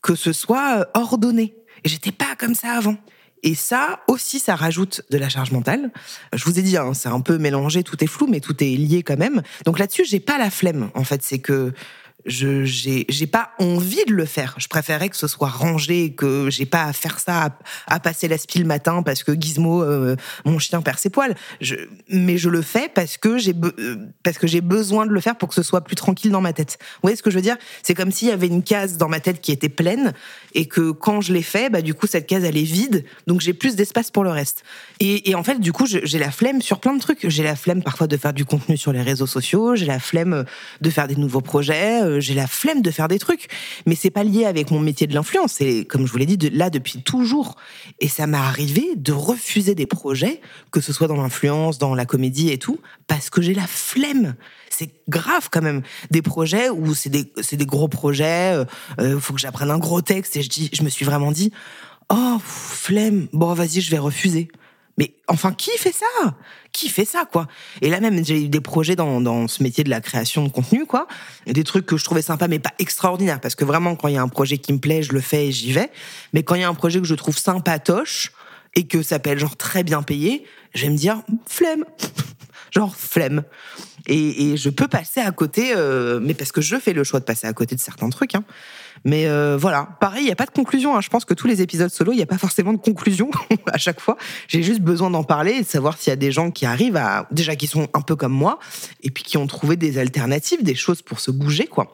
que 0.03 0.15
ce 0.15 0.33
soit 0.33 0.81
euh, 0.81 0.85
ordonné. 0.95 1.55
Et 1.85 1.89
j'étais 1.89 2.13
pas 2.13 2.35
comme 2.37 2.55
ça 2.55 2.73
avant. 2.73 2.97
Et 3.43 3.55
ça 3.55 4.01
aussi, 4.09 4.39
ça 4.39 4.57
rajoute 4.57 5.03
de 5.11 5.19
la 5.19 5.29
charge 5.29 5.53
mentale. 5.53 5.93
Je 6.33 6.45
vous 6.45 6.59
ai 6.59 6.63
dit, 6.63 6.77
hein, 6.77 6.95
c'est 6.95 7.09
un 7.09 7.21
peu 7.21 7.39
mélangé, 7.39 7.83
tout 7.83 8.03
est 8.03 8.09
flou, 8.09 8.27
mais 8.27 8.41
tout 8.41 8.63
est 8.63 8.77
lié 8.77 9.03
quand 9.03 9.19
même. 9.19 9.43
Donc 9.65 9.79
là-dessus, 9.79 10.05
j'ai 10.05 10.21
pas 10.21 10.39
la 10.39 10.51
flemme. 10.51 10.91
En 10.95 11.05
fait, 11.05 11.23
c'est 11.23 11.39
que 11.39 11.73
je 12.27 12.65
j'ai 12.65 13.27
pas 13.27 13.51
envie 13.59 14.05
de 14.07 14.13
le 14.13 14.25
faire. 14.25 14.55
Je 14.59 14.69
préférerais 14.69 15.09
que 15.09 15.17
ce 15.17 15.29
soit 15.29 15.49
rangé, 15.49 16.13
que 16.13 16.51
j'ai 16.51 16.67
pas 16.67 16.85
à 16.85 16.93
faire 16.93 17.21
ça, 17.21 17.57
à, 17.87 18.01
passer 18.01 18.29
la 18.29 18.39
spie 18.39 18.59
le 18.59 18.65
matin 18.65 19.03
parce 19.03 19.23
que 19.23 19.33
Gizmo, 19.33 19.83
euh, 19.83 20.17
mon 20.45 20.59
chien 20.59 20.83
perd 20.83 20.99
ses 20.99 21.11
poils. 21.11 21.35
Je, 21.61 21.77
mais 22.09 22.37
je 22.39 22.49
le 22.49 22.63
fais 22.63 22.89
parce 22.93 23.17
que 23.17 23.39
j'ai 23.39 23.55
euh, 23.79 23.97
parce 24.23 24.39
que 24.39 24.47
j'ai 24.47 24.61
besoin 24.61 25.07
de 25.07 25.13
le 25.13 25.21
faire 25.21 25.37
pour 25.37 25.49
que 25.49 25.55
ce 25.55 25.63
soit 25.63 25.83
plus 25.83 25.97
tranquille 25.97 26.31
dans 26.31 26.41
ma 26.41 26.53
tête. 26.53 26.79
Vous 26.81 27.01
voyez 27.03 27.17
ce 27.17 27.23
que 27.23 27.31
je 27.31 27.37
veux 27.37 27.43
dire? 27.43 27.57
C'est 27.83 27.95
comme 27.95 28.11
s'il 28.11 28.29
y 28.29 28.33
avait 28.33 28.49
une 28.49 28.63
case 28.63 28.97
dans 28.97 29.09
ma 29.09 29.21
tête 29.21 29.41
qui 29.41 29.53
était 29.53 29.69
pleine 29.69 30.13
et 30.55 30.67
que 30.67 30.91
quand 30.91 31.21
je 31.21 31.33
l'ai 31.33 31.43
fait, 31.43 31.71
bah 31.71 31.83
du 31.83 31.95
coup 31.95 32.07
cette 32.07 32.27
case 32.27 32.45
elle 32.45 32.57
est 32.57 32.63
vide, 32.63 33.05
donc 33.27 33.41
j'ai 33.41 33.55
plus 33.55 33.77
d'espace 33.77 34.11
pour 34.11 34.25
le 34.25 34.31
reste. 34.31 34.65
Et, 35.01 35.31
et 35.31 35.35
en 35.35 35.45
fait 35.45 35.61
du 35.61 35.73
coup 35.73 35.87
j'ai 35.87 36.19
la 36.19 36.31
flemme 36.31 36.61
sur 36.61 36.81
plein 36.81 36.95
de 36.95 37.01
trucs. 37.01 37.29
J'ai 37.29 37.43
la 37.43 37.57
flemme 37.57 37.83
parfois 37.83 38.07
de 38.07 38.17
faire 38.17 38.33
du 38.33 38.45
contenu 38.45 38.77
sur 38.77 38.93
les 38.93 39.03
réseaux 39.03 39.27
sociaux, 39.27 39.77
j'ai 39.77 39.87
la 39.87 40.01
flemme 40.01 40.45
de 40.81 40.91
faire 40.91 41.09
des 41.09 41.17
nouveaux 41.17 41.41
projets 41.41 42.03
euh, 42.03 42.16
j'ai 42.21 42.35
la 42.35 42.47
flemme 42.47 42.83
de 42.83 42.91
faire 42.91 43.09
des 43.09 43.19
trucs. 43.19 43.49
Mais 43.87 43.95
c'est 43.95 44.11
pas 44.11 44.25
lié 44.25 44.45
avec 44.45 44.71
mon 44.71 44.81
métier 44.81 45.07
de 45.07 45.15
l'influence. 45.15 45.53
C'est, 45.55 45.85
comme 45.85 46.07
je 46.07 46.13
vous 46.13 46.19
l'ai 46.19 46.27
dit, 46.27 46.51
là 46.51 46.71
depuis 46.71 47.03
toujours. 47.03 47.57
Et 48.01 48.09
ça 48.09 48.27
m'est 48.27 48.37
arrivé 48.37 48.95
de 48.97 49.13
refuser 49.13 49.75
des 49.75 49.87
projets, 49.87 50.41
que 50.71 50.81
ce 50.81 50.93
soit 50.93 51.09
dans 51.09 51.17
l'influence, 51.17 51.79
dans 51.79 51.95
la 51.95 52.07
comédie 52.07 52.51
et 52.51 52.59
tout, 52.59 52.79
parce 53.07 53.31
que 53.31 53.43
j'ai 53.43 53.55
la 53.55 53.67
flemme. 53.67 54.35
C'est 54.71 54.91
grave 55.09 55.49
quand 55.51 55.63
même. 55.63 55.83
Des 56.11 56.23
projets 56.23 56.69
où 56.69 56.95
c'est 56.95 57.11
des, 57.11 57.33
c'est 57.41 57.57
des 57.57 57.67
gros 57.67 57.89
projets, 57.89 58.53
il 58.53 58.57
euh, 58.57 58.65
euh, 59.01 59.21
faut 59.21 59.33
que 59.33 59.41
j'apprenne 59.41 59.71
un 59.71 59.79
gros 59.79 60.03
texte 60.03 60.37
et 60.37 60.43
je 60.43 60.49
dis, 60.49 60.71
je 60.73 60.83
me 60.83 60.89
suis 60.89 61.05
vraiment 61.05 61.33
dit, 61.33 61.53
oh, 62.11 62.39
flemme, 62.43 63.29
bon, 63.33 63.53
vas-y, 63.55 63.81
je 63.81 63.91
vais 63.91 63.99
refuser. 63.99 64.49
Mais 64.99 65.15
enfin, 65.29 65.53
qui 65.53 65.71
fait 65.79 65.93
ça? 65.93 66.37
Qui 66.73 66.89
fait 66.89 67.05
ça, 67.05 67.25
quoi? 67.31 67.49
Et 67.83 67.91
là 67.91 68.01
même, 68.01 68.25
j'ai 68.25 68.45
eu 68.45 68.49
des 68.49 68.61
projets 68.61 68.97
dans, 68.97 69.21
dans 69.21 69.47
ce 69.47 69.63
métier 69.63 69.85
de 69.85 69.91
la 69.91 70.01
création 70.01 70.45
de 70.45 70.49
contenu, 70.49 70.87
quoi. 70.87 71.07
Des 71.47 71.65
trucs 71.65 71.87
que 71.87 71.97
je 71.97 72.05
trouvais 72.05 72.23
sympas, 72.23 72.49
mais 72.49 72.59
pas 72.59 72.73
extraordinaires. 72.79 73.41
Parce 73.41 73.55
que 73.55 73.65
vraiment, 73.65 73.95
quand 73.97 74.09
il 74.09 74.15
y 74.15 74.19
a 74.19 74.23
un 74.23 74.29
projet 74.29 74.59
qui 74.59 74.73
me 74.73 74.79
plaît, 74.79 75.03
je 75.03 75.13
le 75.13 75.21
fais 75.21 75.49
et 75.49 75.53
j'y 75.53 75.73
vais. 75.73 75.91
Mais 76.33 76.43
quand 76.43 76.55
il 76.55 76.63
y 76.63 76.65
a 76.65 76.69
un 76.69 76.75
projet 76.75 77.01
que 77.01 77.07
je 77.07 77.15
trouve 77.15 77.37
sympatoche 77.37 78.33
et 78.75 78.87
que 78.87 79.03
ça 79.03 79.17
être 79.17 79.39
genre 79.39 79.57
très 79.57 79.83
bien 79.83 80.03
payé, 80.03 80.45
je 80.75 80.83
vais 80.83 80.91
me 80.91 80.97
dire, 80.97 81.23
flemme 81.47 81.85
genre 82.75 82.97
flemme. 82.97 83.43
Et, 84.07 84.53
et, 84.53 84.57
je 84.57 84.71
peux 84.71 84.89
passer 84.89 85.21
à 85.21 85.31
côté, 85.33 85.73
euh, 85.75 86.21
mais 86.23 86.35
parce 86.35 86.53
que 86.53 86.61
je 86.61 86.77
fais 86.77 86.93
le 86.93 87.05
choix 87.05 87.21
de 87.21 87.25
passer 87.25 87.47
à 87.47 87.53
côté 87.53 87.75
de 87.75 87.81
certains 87.81 88.09
trucs. 88.09 88.35
Hein. 88.35 88.45
Mais 89.05 89.27
euh, 89.27 89.57
voilà, 89.57 89.89
pareil, 90.01 90.23
il 90.23 90.27
n'y 90.27 90.33
a 90.33 90.37
pas 90.37 90.47
de 90.47 90.51
conclusion. 90.51 90.97
Hein. 90.97 91.01
Je 91.01 91.09
pense 91.09 91.25
que 91.25 91.35
tous 91.35 91.47
les 91.47 91.63
épisodes 91.63 91.91
solo, 91.91 92.13
il 92.13 92.17
n'y 92.17 92.23
a 92.23 92.27
pas 92.27 92.39
forcément 92.39 92.73
de 92.73 92.79
conclusion 92.79 93.31
à 93.73 93.79
chaque 93.79 94.01
fois. 94.01 94.17
J'ai 94.49 94.63
juste 94.63 94.81
besoin 94.81 95.11
d'en 95.11 95.25
parler 95.25 95.53
et 95.53 95.63
de 95.63 95.67
savoir 95.67 95.99
s'il 95.99 96.11
y 96.11 96.13
a 96.13 96.17
des 96.17 96.33
gens 96.33 96.51
qui 96.51 96.67
arrivent 96.67 96.97
à, 96.97 97.27
déjà 97.31 97.57
qui 97.57 97.67
sont 97.67 97.89
un 97.95 98.01
peu 98.01 98.17
comme 98.17 98.33
moi, 98.33 98.59
et 99.03 99.11
puis 99.11 99.25
qui 99.25 99.37
ont 99.37 99.47
trouvé 99.47 99.77
des 99.77 99.99
alternatives, 99.99 100.63
des 100.63 100.75
choses 100.75 101.03
pour 101.03 101.21
se 101.21 101.31
bouger, 101.31 101.67
quoi. 101.67 101.93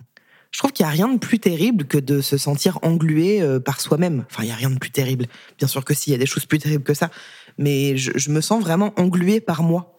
Je 0.53 0.59
trouve 0.59 0.73
qu'il 0.73 0.85
n'y 0.85 0.91
a 0.91 0.93
rien 0.93 1.09
de 1.09 1.19
plus 1.19 1.39
terrible 1.39 1.87
que 1.87 1.97
de 1.97 2.21
se 2.21 2.37
sentir 2.37 2.79
englué 2.83 3.41
euh, 3.41 3.59
par 3.59 3.81
soi-même. 3.81 4.27
Enfin, 4.31 4.43
il 4.43 4.47
n'y 4.47 4.53
a 4.53 4.57
rien 4.57 4.69
de 4.69 4.79
plus 4.79 4.91
terrible. 4.91 5.27
Bien 5.57 5.67
sûr 5.67 5.83
que 5.83 5.95
si, 5.95 6.11
il 6.11 6.13
y 6.13 6.15
a 6.15 6.19
des 6.19 6.27
choses 6.27 6.45
plus 6.45 6.59
terribles 6.59 6.85
que 6.85 6.93
ça. 6.93 7.11
Mais 7.57 7.97
je, 7.97 8.13
je 8.17 8.31
me 8.31 8.43
sens 8.43 8.63
vraiment 8.63 8.93
englué 8.99 9.41
par 9.41 9.63
moi. 9.63 9.97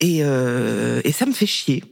Et, 0.00 0.18
euh, 0.22 1.00
et 1.04 1.12
ça 1.12 1.24
me 1.24 1.32
fait 1.32 1.46
chier. 1.46 1.84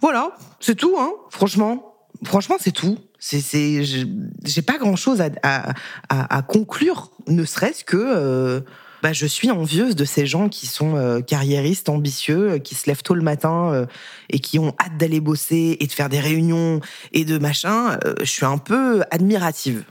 Voilà, 0.00 0.36
c'est 0.60 0.74
tout, 0.74 0.96
hein, 0.98 1.12
franchement. 1.30 1.96
Franchement, 2.24 2.56
c'est 2.60 2.72
tout. 2.72 2.98
C'est, 3.26 3.84
j'ai 3.84 4.62
pas 4.62 4.76
grand 4.76 4.96
chose 4.96 5.22
à, 5.22 5.30
à, 5.42 5.72
à, 6.10 6.42
conclure, 6.42 7.10
ne 7.26 7.46
serait-ce 7.46 7.82
que 7.82 7.96
euh, 7.96 8.60
bah, 9.02 9.14
je 9.14 9.24
suis 9.24 9.50
envieuse 9.50 9.96
de 9.96 10.04
ces 10.04 10.26
gens 10.26 10.50
qui 10.50 10.66
sont 10.66 10.96
euh, 10.96 11.20
carriéristes, 11.20 11.88
ambitieux, 11.88 12.52
euh, 12.52 12.58
qui 12.58 12.74
se 12.74 12.86
lèvent 12.86 13.02
tôt 13.02 13.14
le 13.14 13.22
matin 13.22 13.72
euh, 13.72 13.86
et 14.28 14.40
qui 14.40 14.58
ont 14.58 14.74
hâte 14.78 14.98
d'aller 14.98 15.20
bosser 15.20 15.78
et 15.80 15.86
de 15.86 15.92
faire 15.92 16.10
des 16.10 16.20
réunions 16.20 16.80
et 17.12 17.24
de 17.24 17.38
machin. 17.38 17.98
je 18.20 18.30
suis 18.30 18.44
un 18.44 18.58
peu 18.58 19.02
admirative. 19.10 19.84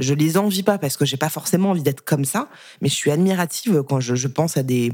Je 0.00 0.12
les 0.12 0.36
envie 0.36 0.64
pas 0.64 0.78
parce 0.78 0.96
que 0.96 1.04
j'ai 1.04 1.16
pas 1.16 1.28
forcément 1.28 1.70
envie 1.70 1.84
d'être 1.84 2.04
comme 2.04 2.24
ça, 2.24 2.48
mais 2.80 2.88
je 2.88 2.94
suis 2.94 3.12
admirative 3.12 3.84
quand 3.88 4.00
je, 4.00 4.16
je 4.16 4.28
pense 4.28 4.56
à 4.56 4.64
des 4.64 4.92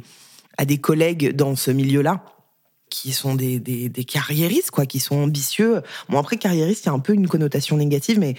à 0.59 0.65
des 0.65 0.79
collègues 0.79 1.35
dans 1.35 1.55
ce 1.57 1.71
milieu-là 1.71 2.23
qui 2.91 3.13
sont 3.13 3.35
des, 3.35 3.59
des, 3.59 4.05
carriéristes, 4.05 4.71
quoi, 4.71 4.87
qui 4.87 5.01
sont 5.01 5.17
ambitieux. 5.17 5.83
Bon, 6.09 6.19
après, 6.19 6.37
carriériste, 6.37 6.85
il 6.85 6.87
y 6.87 6.91
a 6.91 6.93
un 6.93 7.01
peu 7.01 7.15
une 7.15 7.29
connotation 7.29 7.77
négative, 7.77 8.19
mais 8.19 8.35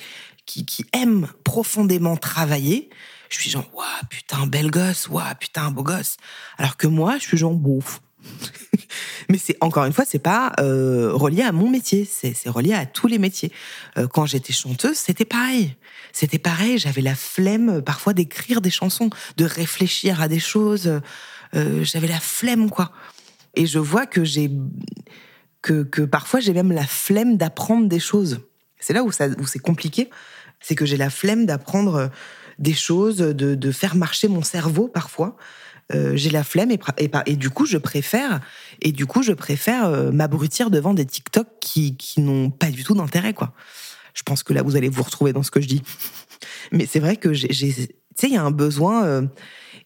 qui, 0.45 0.65
qui 0.65 0.85
aiment 0.93 1.27
profondément 1.43 2.15
travailler. 2.15 2.89
Je 3.29 3.39
suis 3.39 3.49
genre, 3.49 3.69
waouh, 3.73 3.85
putain, 4.09 4.47
bel 4.47 4.71
gosse, 4.71 5.09
waouh, 5.09 5.35
putain, 5.39 5.69
beau 5.71 5.83
gosse. 5.83 6.17
Alors 6.57 6.77
que 6.77 6.87
moi, 6.87 7.17
je 7.19 7.23
suis 7.23 7.37
genre, 7.37 7.53
bouf. 7.53 8.01
mais 9.29 9.37
c'est 9.37 9.57
encore 9.61 9.85
une 9.85 9.93
fois, 9.93 10.05
c'est 10.05 10.19
pas 10.19 10.53
euh, 10.59 11.11
relié 11.13 11.43
à 11.43 11.51
mon 11.51 11.69
métier, 11.69 12.05
c'est 12.05 12.49
relié 12.49 12.73
à 12.73 12.85
tous 12.85 13.07
les 13.07 13.19
métiers. 13.19 13.51
Euh, 13.97 14.07
quand 14.07 14.25
j'étais 14.25 14.53
chanteuse, 14.53 14.97
c'était 14.97 15.25
pareil. 15.25 15.75
C'était 16.13 16.39
pareil, 16.39 16.77
j'avais 16.77 17.01
la 17.01 17.15
flemme 17.15 17.81
parfois 17.81 18.13
d'écrire 18.13 18.61
des 18.61 18.71
chansons, 18.71 19.09
de 19.37 19.45
réfléchir 19.45 20.21
à 20.21 20.27
des 20.27 20.39
choses. 20.39 21.01
Euh, 21.55 21.83
j'avais 21.83 22.07
la 22.07 22.19
flemme, 22.19 22.69
quoi. 22.69 22.91
Et 23.57 23.65
je 23.65 23.79
vois 23.79 24.05
que 24.05 24.23
j'ai 24.23 24.51
que, 25.63 25.83
que 25.83 26.03
parfois 26.03 26.39
j'ai 26.39 26.53
même 26.53 26.71
la 26.71 26.85
flemme 26.85 27.37
d'apprendre 27.37 27.87
des 27.87 27.99
choses. 27.99 28.39
C'est 28.79 28.93
là 28.93 29.03
où, 29.03 29.09
où 29.09 29.47
c'est 29.47 29.59
compliqué, 29.59 30.09
c'est 30.61 30.75
que 30.75 30.85
j'ai 30.85 30.95
la 30.95 31.09
flemme 31.09 31.47
d'apprendre 31.47 32.11
des 32.59 32.75
choses, 32.75 33.17
de, 33.17 33.55
de, 33.55 33.71
faire 33.71 33.95
marcher 33.95 34.27
mon 34.27 34.43
cerveau 34.43 34.87
parfois. 34.87 35.35
Euh, 35.93 36.15
j'ai 36.15 36.29
la 36.29 36.43
flemme 36.43 36.69
et, 36.71 36.79
et, 37.25 37.35
du 37.35 37.49
coup 37.49 37.65
je 37.65 37.77
préfère 37.77 38.41
et 38.81 38.91
du 38.91 39.05
coup 39.05 39.23
je 39.23 39.31
préfère 39.31 39.85
euh, 39.85 40.11
m'abrutir 40.11 40.69
devant 40.69 40.93
des 40.93 41.05
TikTok 41.05 41.47
qui, 41.61 41.95
qui 41.95 42.19
n'ont 42.19 42.49
pas 42.49 42.69
du 42.69 42.83
tout 42.83 42.93
d'intérêt 42.93 43.33
quoi. 43.33 43.53
Je 44.13 44.21
pense 44.23 44.43
que 44.43 44.53
là 44.53 44.61
vous 44.61 44.75
allez 44.75 44.89
vous 44.89 45.03
retrouver 45.03 45.33
dans 45.33 45.43
ce 45.43 45.51
que 45.51 45.61
je 45.61 45.67
dis. 45.67 45.81
Mais 46.71 46.85
c'est 46.85 46.99
vrai 46.99 47.15
que 47.15 47.33
j'ai, 47.33 47.89
sais, 48.21 48.27
il 48.27 48.33
y 48.33 48.37
a 48.37 48.43
un 48.43 48.51
besoin. 48.51 49.05
Euh, 49.05 49.21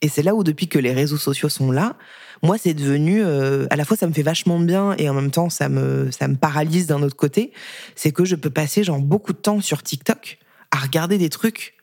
et 0.01 0.09
c'est 0.09 0.23
là 0.23 0.35
où, 0.35 0.43
depuis 0.43 0.67
que 0.67 0.79
les 0.79 0.93
réseaux 0.93 1.17
sociaux 1.17 1.49
sont 1.49 1.71
là, 1.71 1.95
moi, 2.43 2.57
c'est 2.57 2.73
devenu, 2.73 3.21
euh, 3.23 3.67
à 3.69 3.75
la 3.75 3.85
fois, 3.85 3.95
ça 3.95 4.07
me 4.07 4.13
fait 4.13 4.23
vachement 4.23 4.59
bien 4.59 4.95
et 4.97 5.07
en 5.09 5.13
même 5.13 5.29
temps, 5.29 5.49
ça 5.49 5.69
me, 5.69 6.09
ça 6.11 6.27
me 6.27 6.35
paralyse 6.35 6.87
d'un 6.87 7.03
autre 7.03 7.15
côté. 7.15 7.51
C'est 7.95 8.11
que 8.11 8.25
je 8.25 8.35
peux 8.35 8.49
passer, 8.49 8.83
genre, 8.83 8.99
beaucoup 8.99 9.33
de 9.33 9.37
temps 9.37 9.61
sur 9.61 9.83
TikTok 9.83 10.39
à 10.71 10.77
regarder 10.77 11.17
des 11.17 11.29
trucs, 11.29 11.75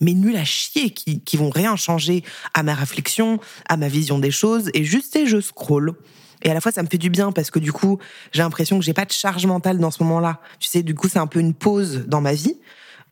mais 0.00 0.14
nuls 0.14 0.36
à 0.36 0.44
chier, 0.44 0.90
qui, 0.90 1.20
qui 1.20 1.36
vont 1.36 1.50
rien 1.50 1.76
changer 1.76 2.22
à 2.54 2.62
ma 2.62 2.74
réflexion, 2.74 3.40
à 3.68 3.76
ma 3.76 3.88
vision 3.88 4.18
des 4.18 4.30
choses. 4.30 4.70
Et 4.72 4.84
juste, 4.84 5.16
et 5.16 5.26
je 5.26 5.40
scroll. 5.40 5.94
Et 6.42 6.50
à 6.50 6.54
la 6.54 6.60
fois, 6.60 6.72
ça 6.72 6.82
me 6.82 6.88
fait 6.88 6.98
du 6.98 7.10
bien 7.10 7.32
parce 7.32 7.50
que 7.50 7.58
du 7.58 7.72
coup, 7.72 7.98
j'ai 8.32 8.42
l'impression 8.42 8.78
que 8.78 8.84
j'ai 8.84 8.92
pas 8.92 9.04
de 9.04 9.12
charge 9.12 9.44
mentale 9.46 9.78
dans 9.78 9.90
ce 9.90 10.02
moment-là. 10.04 10.40
Tu 10.60 10.68
sais, 10.68 10.82
du 10.82 10.94
coup, 10.94 11.08
c'est 11.08 11.18
un 11.18 11.26
peu 11.26 11.40
une 11.40 11.54
pause 11.54 12.04
dans 12.06 12.20
ma 12.20 12.34
vie. 12.34 12.56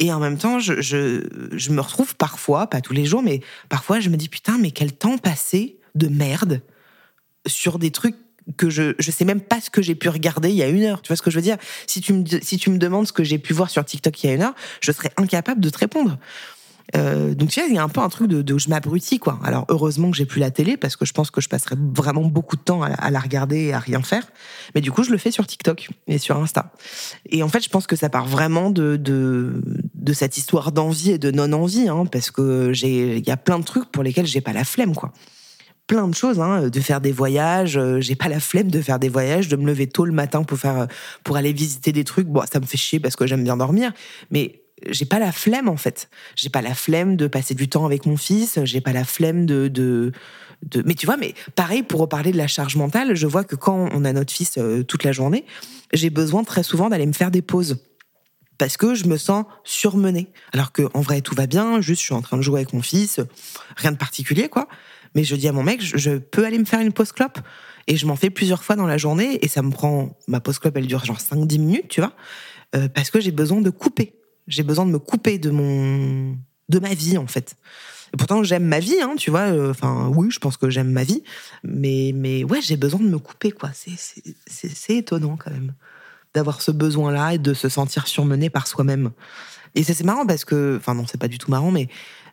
Et 0.01 0.13
en 0.13 0.19
même 0.19 0.39
temps, 0.39 0.59
je, 0.59 0.81
je, 0.81 1.71
me 1.71 1.81
retrouve 1.81 2.17
parfois, 2.17 2.67
pas 2.67 2.81
tous 2.81 2.93
les 2.93 3.05
jours, 3.05 3.23
mais 3.23 3.41
parfois 3.69 4.01
je 4.01 4.11
me 4.11 4.17
dis 4.17 4.29
putain, 4.29 4.59
mais 4.59 4.71
quel 4.71 4.93
temps 4.93 5.19
passé 5.19 5.77
de 5.95 6.09
merde 6.09 6.63
sur 7.47 7.79
des 7.79 7.91
trucs 7.91 8.17
que 8.57 8.69
je 8.69 8.95
je 8.99 9.11
sais 9.11 9.25
même 9.25 9.41
pas 9.41 9.61
ce 9.61 9.71
que 9.71 9.81
j'ai 9.81 9.95
pu 9.95 10.09
regarder 10.09 10.51
il 10.51 10.57
y 10.57 10.63
a 10.63 10.69
une 10.69 10.83
heure. 10.83 11.01
Tu 11.01 11.09
vois 11.09 11.17
ce 11.17 11.23
que 11.23 11.31
je 11.31 11.37
veux 11.37 11.43
dire? 11.43 11.57
Si 11.87 12.01
tu 12.01 12.13
me 12.13 12.25
si 12.43 12.59
tu 12.59 12.71
me 12.71 12.79
demandes 12.79 13.07
ce 13.07 13.13
que 13.13 13.25
j'ai 13.25 13.39
pu 13.39 13.53
voir 13.53 13.71
sur 13.71 13.85
TikTok 13.85 14.23
il 14.23 14.27
y 14.27 14.31
a 14.31 14.35
une 14.35 14.43
heure, 14.43 14.55
je 14.81 14.93
serais 14.93 15.11
incapable 15.17 15.61
de 15.61 15.71
te 15.71 15.79
répondre. 15.79 16.19
Euh, 16.97 17.35
donc 17.35 17.51
tu 17.51 17.61
vois, 17.61 17.69
il 17.69 17.75
y 17.75 17.79
a 17.79 17.83
un 17.83 17.89
peu 17.89 18.01
un 18.01 18.09
truc 18.09 18.29
de, 18.29 18.59
je 18.59 18.69
m'abrutis 18.69 19.19
quoi. 19.19 19.39
Alors 19.43 19.65
heureusement 19.69 20.11
que 20.11 20.17
j'ai 20.17 20.27
plus 20.27 20.41
la 20.41 20.51
télé 20.51 20.77
parce 20.77 20.97
que 20.97 21.05
je 21.05 21.13
pense 21.13 21.31
que 21.31 21.41
je 21.41 21.49
passerais 21.49 21.77
vraiment 21.79 22.23
beaucoup 22.23 22.57
de 22.57 22.63
temps 22.63 22.83
à, 22.83 23.11
la 23.11 23.21
regarder 23.21 23.65
et 23.65 23.73
à 23.73 23.79
rien 23.79 24.03
faire. 24.03 24.27
Mais 24.75 24.81
du 24.81 24.93
coup, 24.93 25.03
je 25.03 25.11
le 25.11 25.19
fais 25.19 25.31
sur 25.31 25.47
TikTok 25.47 25.89
et 26.07 26.19
sur 26.19 26.37
Insta. 26.37 26.73
Et 27.31 27.43
en 27.43 27.49
fait, 27.49 27.63
je 27.63 27.69
pense 27.69 27.87
que 27.87 27.97
ça 27.97 28.09
part 28.09 28.27
vraiment 28.27 28.71
de 28.71 28.97
de, 28.97 29.63
de 29.95 30.13
cette 30.13 30.37
histoire 30.37 30.73
d'envie 30.73 31.13
et 31.13 31.19
de 31.19 31.31
non 31.31 31.53
envie, 31.53 31.89
hein, 31.89 32.05
parce 32.07 32.31
que 32.31 32.73
j'ai 32.73 33.17
il 33.17 33.27
y 33.27 33.31
a 33.31 33.37
plein 33.37 33.59
de 33.59 33.65
trucs 33.65 33.91
pour 33.91 34.03
lesquels 34.03 34.27
j'ai 34.27 34.41
pas 34.41 34.53
la 34.53 34.65
flemme 34.65 34.95
quoi 34.95 35.13
plein 35.87 36.09
de 36.09 36.15
choses, 36.15 36.41
hein, 36.41 36.69
de 36.69 36.81
faire 36.81 37.01
des 37.01 37.13
voyages. 37.13 37.77
Euh, 37.77 38.01
j'ai 38.01 38.15
pas 38.15 38.29
la 38.29 38.41
flemme 38.41 38.71
de 38.71 38.81
faire 38.81 38.99
des 38.99 39.09
voyages, 39.09 39.49
de 39.49 39.57
me 39.57 39.67
lever 39.67 39.87
tôt 39.87 40.05
le 40.05 40.13
matin 40.13 40.43
pour 40.43 40.59
faire, 40.59 40.87
pour 41.25 41.37
aller 41.37 41.53
visiter 41.53 41.93
des 41.93 42.05
trucs. 42.05 42.27
Bon, 42.27 42.43
ça 42.51 42.61
me 42.61 42.67
fait 42.67 42.79
chier 42.79 43.01
parce 43.01 43.17
que 43.17 43.27
j'aime 43.27 43.45
bien 43.45 43.57
dormir, 43.57 43.93
mais 44.31 44.64
j'ai 44.89 45.05
pas 45.05 45.19
la 45.19 45.33
flemme 45.33 45.69
en 45.69 45.77
fait. 45.77 46.09
J'ai 46.37 46.49
pas 46.49 46.63
la 46.63 46.75
flemme 46.75 47.17
de 47.17 47.27
passer 47.27 47.55
du 47.55 47.69
temps 47.69 47.87
avec 47.87 48.07
mon 48.07 48.17
fils. 48.17 48.59
J'ai 48.65 48.81
pas 48.81 48.93
la 48.93 49.05
flemme 49.05 49.47
de, 49.47 49.69
de, 49.69 50.13
de, 50.63 50.83
Mais 50.87 50.95
tu 50.95 51.07
vois, 51.07 51.17
mais 51.17 51.35
pareil 51.55 51.83
pour 51.83 52.01
reparler 52.01 52.33
de 52.33 52.37
la 52.37 52.47
charge 52.47 52.77
mentale, 52.77 53.15
je 53.15 53.27
vois 53.27 53.45
que 53.45 53.57
quand 53.57 53.89
on 53.93 54.05
a 54.05 54.13
notre 54.13 54.33
fils 54.33 54.55
euh, 54.59 54.83
toute 54.83 55.05
la 55.05 55.13
journée, 55.13 55.45
j'ai 55.93 56.11
besoin 56.11 56.45
très 56.45 56.63
souvent 56.63 56.89
d'aller 56.89 57.07
me 57.07 57.13
faire 57.13 57.31
des 57.31 57.43
pauses 57.43 57.79
parce 58.59 58.77
que 58.77 58.95
je 58.95 59.07
me 59.07 59.17
sens 59.17 59.45
surmenée. 59.65 60.29
Alors 60.53 60.73
que 60.73 60.83
en 60.95 61.01
vrai 61.01 61.21
tout 61.21 61.35
va 61.35 61.47
bien, 61.47 61.81
juste 61.81 62.01
je 62.01 62.07
suis 62.07 62.15
en 62.15 62.23
train 62.23 62.37
de 62.37 62.43
jouer 62.43 62.61
avec 62.61 62.73
mon 62.73 62.83
fils, 62.83 63.21
rien 63.77 63.93
de 63.93 63.97
particulier 63.97 64.49
quoi. 64.49 64.69
Mais 65.15 65.25
je 65.25 65.37
dis 65.37 65.49
à 65.49 65.53
mon 65.53 65.63
mec, 65.63 65.81
je, 65.81 66.19
peux 66.19 66.45
aller 66.45 66.59
me 66.59 66.65
faire 66.65 66.81
une 66.81 66.93
pause 66.93 67.13
clope 67.13 67.39
et 67.87 67.97
je 67.97 68.07
m'en 68.07 68.17
fais 68.17 68.31
plusieurs 68.31 68.65
fois 68.65 68.75
dans 68.75 68.87
la 68.87 68.99
journée 68.99 69.39
et 69.43 69.49
ça 69.49 69.63
me 69.63 69.71
prend 69.71 70.17
ma 70.27 70.41
pause 70.41 70.59
clope 70.59 70.77
elle 70.77 70.87
dure 70.87 71.05
genre 71.05 71.21
5 71.21 71.47
10 71.47 71.59
minutes, 71.59 71.89
tu 71.89 72.01
vois, 72.01 72.13
euh, 72.75 72.89
parce 72.89 73.11
que 73.11 73.21
j'ai 73.21 73.31
besoin 73.31 73.61
de 73.61 73.71
couper 73.71 74.15
j'ai 74.49 74.63
besoin 74.63 74.87
de 74.87 74.91
me 74.93 74.99
couper 74.99 75.39
de 75.39 75.51
mon 75.51 76.37
de 76.69 76.79
ma 76.79 76.95
vie 76.95 77.19
en 77.19 77.27
fait. 77.27 77.57
Et 78.13 78.17
pourtant 78.17 78.43
j'aime 78.43 78.65
ma 78.65 78.81
vie, 78.81 79.01
hein, 79.03 79.15
tu 79.17 79.31
vois. 79.31 79.41
Euh, 79.53 79.71
enfin 79.71 80.11
oui, 80.15 80.31
je 80.31 80.39
pense 80.39 80.57
que 80.57 80.71
j'aime 80.71 80.91
ma 80.93 81.05
vie, 81.05 81.23
mais 81.63 82.13
mais 82.15 82.45
ouais, 82.45 82.61
j'ai 82.63 82.77
besoin 82.77 83.01
de 83.01 83.09
me 83.09 83.19
couper 83.19 83.53
quoi. 83.53 83.71
C'est 83.75 83.97
c'est 84.47 84.97
étonnant 84.97 85.37
quand 85.37 85.51
même. 85.51 85.75
d'avoir 86.35 86.61
ce 86.63 86.71
besoin-là 86.73 87.35
et 87.35 87.39
de 87.39 87.55
se 87.55 87.69
sentir 87.69 88.07
surmené 88.09 88.51
par 88.51 88.67
soi-même. 88.67 89.13
Et 89.77 89.83
c'est 89.85 90.03
marrant 90.05 90.27
parce 90.27 90.45
que, 90.45 90.77
enfin 90.79 90.95
non, 90.95 91.07
c'est 91.07 91.19
pas 91.19 91.29
du 91.29 91.39
tout 91.39 91.51
marrant, 91.51 91.71
mais 91.71 91.89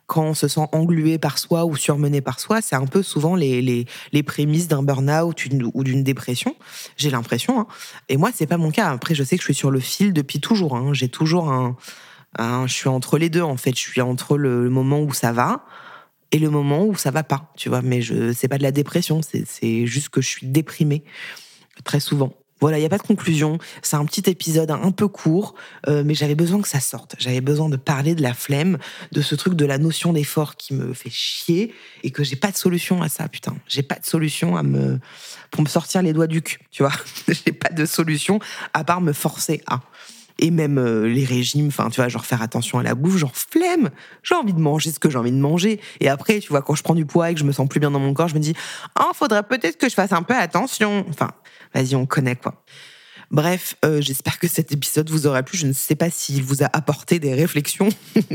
quand 0.06 0.24
on 0.24 0.34
se 0.34 0.48
sent 0.48 0.66
englué 0.72 1.18
par 1.18 1.38
soi 1.38 1.64
ou 1.64 1.76
surmené 1.76 2.20
par 2.20 2.40
soi, 2.40 2.60
c'est 2.60 2.76
un 2.76 2.86
peu 2.86 3.02
souvent 3.02 3.34
les, 3.34 3.62
les, 3.62 3.86
les 4.12 4.22
prémices 4.22 4.68
d'un 4.68 4.82
burn-out 4.82 5.46
ou 5.74 5.84
d'une 5.84 6.02
dépression. 6.02 6.54
J'ai 6.96 7.10
l'impression. 7.10 7.60
Hein. 7.60 7.66
Et 8.08 8.16
moi, 8.16 8.30
c'est 8.34 8.46
pas 8.46 8.58
mon 8.58 8.70
cas. 8.70 8.90
Après, 8.90 9.14
je 9.14 9.22
sais 9.22 9.36
que 9.36 9.42
je 9.42 9.46
suis 9.46 9.54
sur 9.54 9.70
le 9.70 9.80
fil 9.80 10.12
depuis 10.12 10.40
toujours. 10.40 10.76
Hein. 10.76 10.92
J'ai 10.92 11.08
toujours 11.08 11.50
un, 11.50 11.76
Je 12.38 12.72
suis 12.72 12.88
entre 12.88 13.18
les 13.18 13.30
deux, 13.30 13.42
en 13.42 13.56
fait. 13.56 13.74
Je 13.74 13.80
suis 13.80 14.00
entre 14.00 14.36
le, 14.36 14.68
moment 14.68 15.00
où 15.00 15.12
ça 15.12 15.32
va 15.32 15.64
et 16.30 16.38
le 16.38 16.50
moment 16.50 16.84
où 16.84 16.94
ça 16.94 17.10
va 17.10 17.22
pas, 17.22 17.52
tu 17.56 17.68
vois. 17.68 17.82
Mais 17.82 18.02
je, 18.02 18.32
c'est 18.32 18.48
pas 18.48 18.58
de 18.58 18.62
la 18.62 18.72
dépression, 18.72 19.20
c'est 19.22 19.86
juste 19.86 20.08
que 20.08 20.20
je 20.20 20.28
suis 20.28 20.46
déprimée 20.46 21.04
très 21.84 22.00
souvent. 22.00 22.32
Voilà, 22.62 22.78
il 22.78 22.80
n'y 22.80 22.86
a 22.86 22.88
pas 22.88 22.98
de 22.98 23.02
conclusion. 23.02 23.58
C'est 23.82 23.96
un 23.96 24.04
petit 24.04 24.30
épisode 24.30 24.70
un 24.70 24.92
peu 24.92 25.08
court, 25.08 25.56
euh, 25.88 26.04
mais 26.06 26.14
j'avais 26.14 26.36
besoin 26.36 26.62
que 26.62 26.68
ça 26.68 26.78
sorte. 26.78 27.16
J'avais 27.18 27.40
besoin 27.40 27.68
de 27.68 27.76
parler 27.76 28.14
de 28.14 28.22
la 28.22 28.34
flemme, 28.34 28.78
de 29.10 29.20
ce 29.20 29.34
truc 29.34 29.54
de 29.54 29.64
la 29.64 29.78
notion 29.78 30.12
d'effort 30.12 30.54
qui 30.54 30.72
me 30.72 30.94
fait 30.94 31.10
chier 31.10 31.74
et 32.04 32.12
que 32.12 32.22
j'ai 32.22 32.36
pas 32.36 32.52
de 32.52 32.56
solution 32.56 33.02
à 33.02 33.08
ça, 33.08 33.26
putain. 33.26 33.56
J'ai 33.66 33.82
pas 33.82 33.96
de 33.96 34.06
solution 34.06 34.56
à 34.56 34.62
me 34.62 35.00
pour 35.50 35.62
me 35.62 35.68
sortir 35.68 36.02
les 36.02 36.12
doigts 36.12 36.28
du 36.28 36.40
cul, 36.40 36.60
tu 36.70 36.84
vois. 36.84 36.92
j'ai 37.28 37.52
pas 37.52 37.68
de 37.68 37.84
solution 37.84 38.38
à 38.74 38.84
part 38.84 39.00
me 39.00 39.12
forcer 39.12 39.60
à 39.66 39.80
et 40.42 40.50
même 40.50 40.76
euh, 40.76 41.06
les 41.06 41.24
régimes, 41.24 41.68
enfin, 41.68 41.88
tu 41.88 42.00
vois, 42.00 42.08
genre 42.08 42.26
faire 42.26 42.42
attention 42.42 42.80
à 42.80 42.82
la 42.82 42.96
bouffe, 42.96 43.16
genre 43.16 43.34
flemme. 43.34 43.90
J'ai 44.24 44.34
envie 44.34 44.52
de 44.52 44.60
manger 44.60 44.90
ce 44.90 44.98
que 44.98 45.08
j'ai 45.08 45.16
envie 45.16 45.30
de 45.30 45.36
manger. 45.36 45.80
Et 46.00 46.08
après, 46.08 46.40
tu 46.40 46.48
vois, 46.48 46.62
quand 46.62 46.74
je 46.74 46.82
prends 46.82 46.96
du 46.96 47.06
poids 47.06 47.30
et 47.30 47.34
que 47.34 47.40
je 47.40 47.44
me 47.44 47.52
sens 47.52 47.68
plus 47.68 47.78
bien 47.78 47.92
dans 47.92 48.00
mon 48.00 48.12
corps, 48.12 48.26
je 48.26 48.34
me 48.34 48.40
dis, 48.40 48.52
ah, 48.96 49.06
oh, 49.06 49.12
faudrait 49.14 49.44
peut-être 49.44 49.78
que 49.78 49.88
je 49.88 49.94
fasse 49.94 50.12
un 50.12 50.22
peu 50.22 50.34
attention. 50.34 51.06
Enfin, 51.08 51.30
vas-y, 51.72 51.94
on 51.94 52.06
connaît 52.06 52.34
quoi. 52.34 52.64
Bref, 53.30 53.76
euh, 53.84 54.02
j'espère 54.02 54.38
que 54.38 54.48
cet 54.48 54.72
épisode 54.72 55.08
vous 55.08 55.28
aura 55.28 55.44
plu. 55.44 55.56
Je 55.56 55.66
ne 55.66 55.72
sais 55.72 55.94
pas 55.94 56.10
s'il 56.10 56.42
vous 56.42 56.64
a 56.64 56.66
apporté 56.72 57.20
des 57.20 57.34
réflexions. 57.34 57.88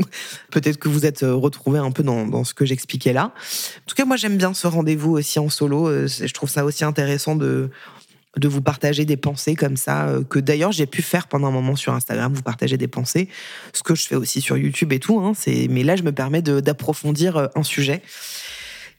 Peut-être 0.50 0.78
que 0.78 0.88
vous 0.88 1.04
êtes 1.04 1.22
euh, 1.22 1.34
retrouvés 1.34 1.78
un 1.78 1.92
peu 1.92 2.02
dans, 2.02 2.42
ce 2.42 2.54
que 2.54 2.64
j'expliquais 2.64 3.12
là. 3.12 3.26
En 3.26 3.86
tout 3.86 3.94
cas, 3.94 4.06
moi, 4.06 4.16
j'aime 4.16 4.38
bien 4.38 4.54
ce 4.54 4.66
rendez-vous 4.66 5.12
aussi 5.12 5.38
en 5.38 5.50
solo. 5.50 6.08
Je 6.08 6.32
trouve 6.32 6.48
ça 6.48 6.64
aussi 6.64 6.84
intéressant 6.84 7.36
de 7.36 7.70
de 8.36 8.48
vous 8.48 8.60
partager 8.60 9.04
des 9.04 9.16
pensées 9.16 9.54
comme 9.54 9.76
ça, 9.76 10.12
que 10.28 10.38
d'ailleurs 10.38 10.72
j'ai 10.72 10.86
pu 10.86 11.02
faire 11.02 11.28
pendant 11.28 11.48
un 11.48 11.50
moment 11.50 11.76
sur 11.76 11.94
Instagram, 11.94 12.32
vous 12.32 12.42
partager 12.42 12.76
des 12.76 12.88
pensées, 12.88 13.28
ce 13.72 13.82
que 13.82 13.94
je 13.94 14.06
fais 14.06 14.14
aussi 14.14 14.40
sur 14.40 14.56
YouTube 14.56 14.92
et 14.92 14.98
tout. 14.98 15.18
Hein, 15.20 15.32
mais 15.70 15.82
là, 15.82 15.96
je 15.96 16.02
me 16.02 16.12
permets 16.12 16.42
d'approfondir 16.42 17.48
un 17.54 17.62
sujet. 17.62 18.02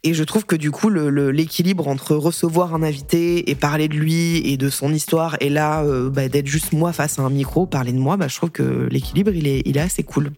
Et 0.04 0.14
je 0.14 0.24
trouve 0.24 0.46
que 0.46 0.56
du 0.56 0.72
coup, 0.72 0.90
l'équilibre 0.90 1.90
entre 1.90 2.16
recevoir 2.16 2.74
un 2.74 2.84
invité 2.84 3.50
et 3.50 3.56
parler 3.56 3.90
de 3.90 3.96
lui 3.96 4.38
et 4.50 4.56
de 4.56 4.70
son 4.70 4.94
histoire, 4.94 5.36
et 5.42 5.50
là, 5.50 5.84
euh, 5.84 6.10
bah, 6.10 6.30
d'être 6.30 6.48
juste 6.48 6.72
moi 6.72 6.94
face 6.94 7.20
à 7.20 7.24
un 7.24 7.30
micro, 7.30 7.66
parler 7.66 7.92
de 7.92 7.98
moi, 7.98 8.16
bah, 8.16 8.30
je 8.30 8.36
trouve 8.38 8.52
que 8.52 8.88
l'équilibre, 8.90 9.32
il 9.34 9.46
est, 9.46 9.62
il 9.66 9.78
est 9.78 9.82
assez 9.82 10.04
cool. 10.04 10.32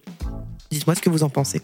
Dites-moi 0.71 0.95
ce 0.95 1.01
que 1.01 1.09
vous 1.09 1.23
en 1.23 1.29
pensez. 1.29 1.61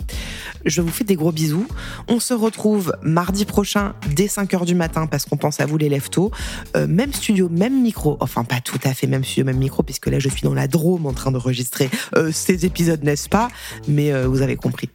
Je 0.66 0.82
vous 0.82 0.90
fais 0.90 1.06
des 1.06 1.16
gros 1.16 1.32
bisous. 1.32 1.66
On 2.10 2.20
se 2.20 2.34
retrouve 2.34 2.94
mardi 3.02 3.46
prochain 3.46 3.94
dès 4.14 4.28
5h 4.28 4.66
du 4.66 4.76
matin 4.76 5.08
parce 5.08 5.26
qu'on 5.26 5.38
pense 5.38 5.62
à 5.62 5.66
vous 5.66 5.78
les 5.78 5.88
lève-tôt. 5.88 6.32
Euh, 6.76 6.88
même 6.88 7.14
studio, 7.14 7.48
même 7.50 7.82
micro. 7.82 8.18
Enfin, 8.20 8.44
pas 8.44 8.60
tout 8.60 8.80
à 8.84 8.94
fait 8.94 9.08
même 9.08 9.24
studio, 9.24 9.46
même 9.46 9.58
micro 9.58 9.82
puisque 9.82 10.08
là 10.08 10.20
je 10.20 10.28
suis 10.28 10.42
dans 10.42 10.54
la 10.54 10.68
Drôme 10.68 11.06
en 11.06 11.14
train 11.14 11.32
d'enregistrer 11.32 11.90
euh, 12.16 12.32
ces 12.34 12.66
épisodes, 12.66 13.02
n'est-ce 13.04 13.30
pas? 13.30 13.48
Mais 13.88 14.12
euh, 14.12 14.28
vous 14.28 14.42
avez 14.42 14.58
compris. 14.58 14.90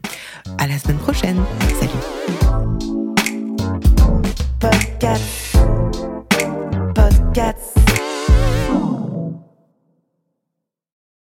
À 0.59 0.66
la 0.66 0.79
semaine 0.79 0.98
prochaine. 0.98 1.40
Salut. 1.81 1.90
Podcast. 4.61 5.57
Podcast. 6.94 7.81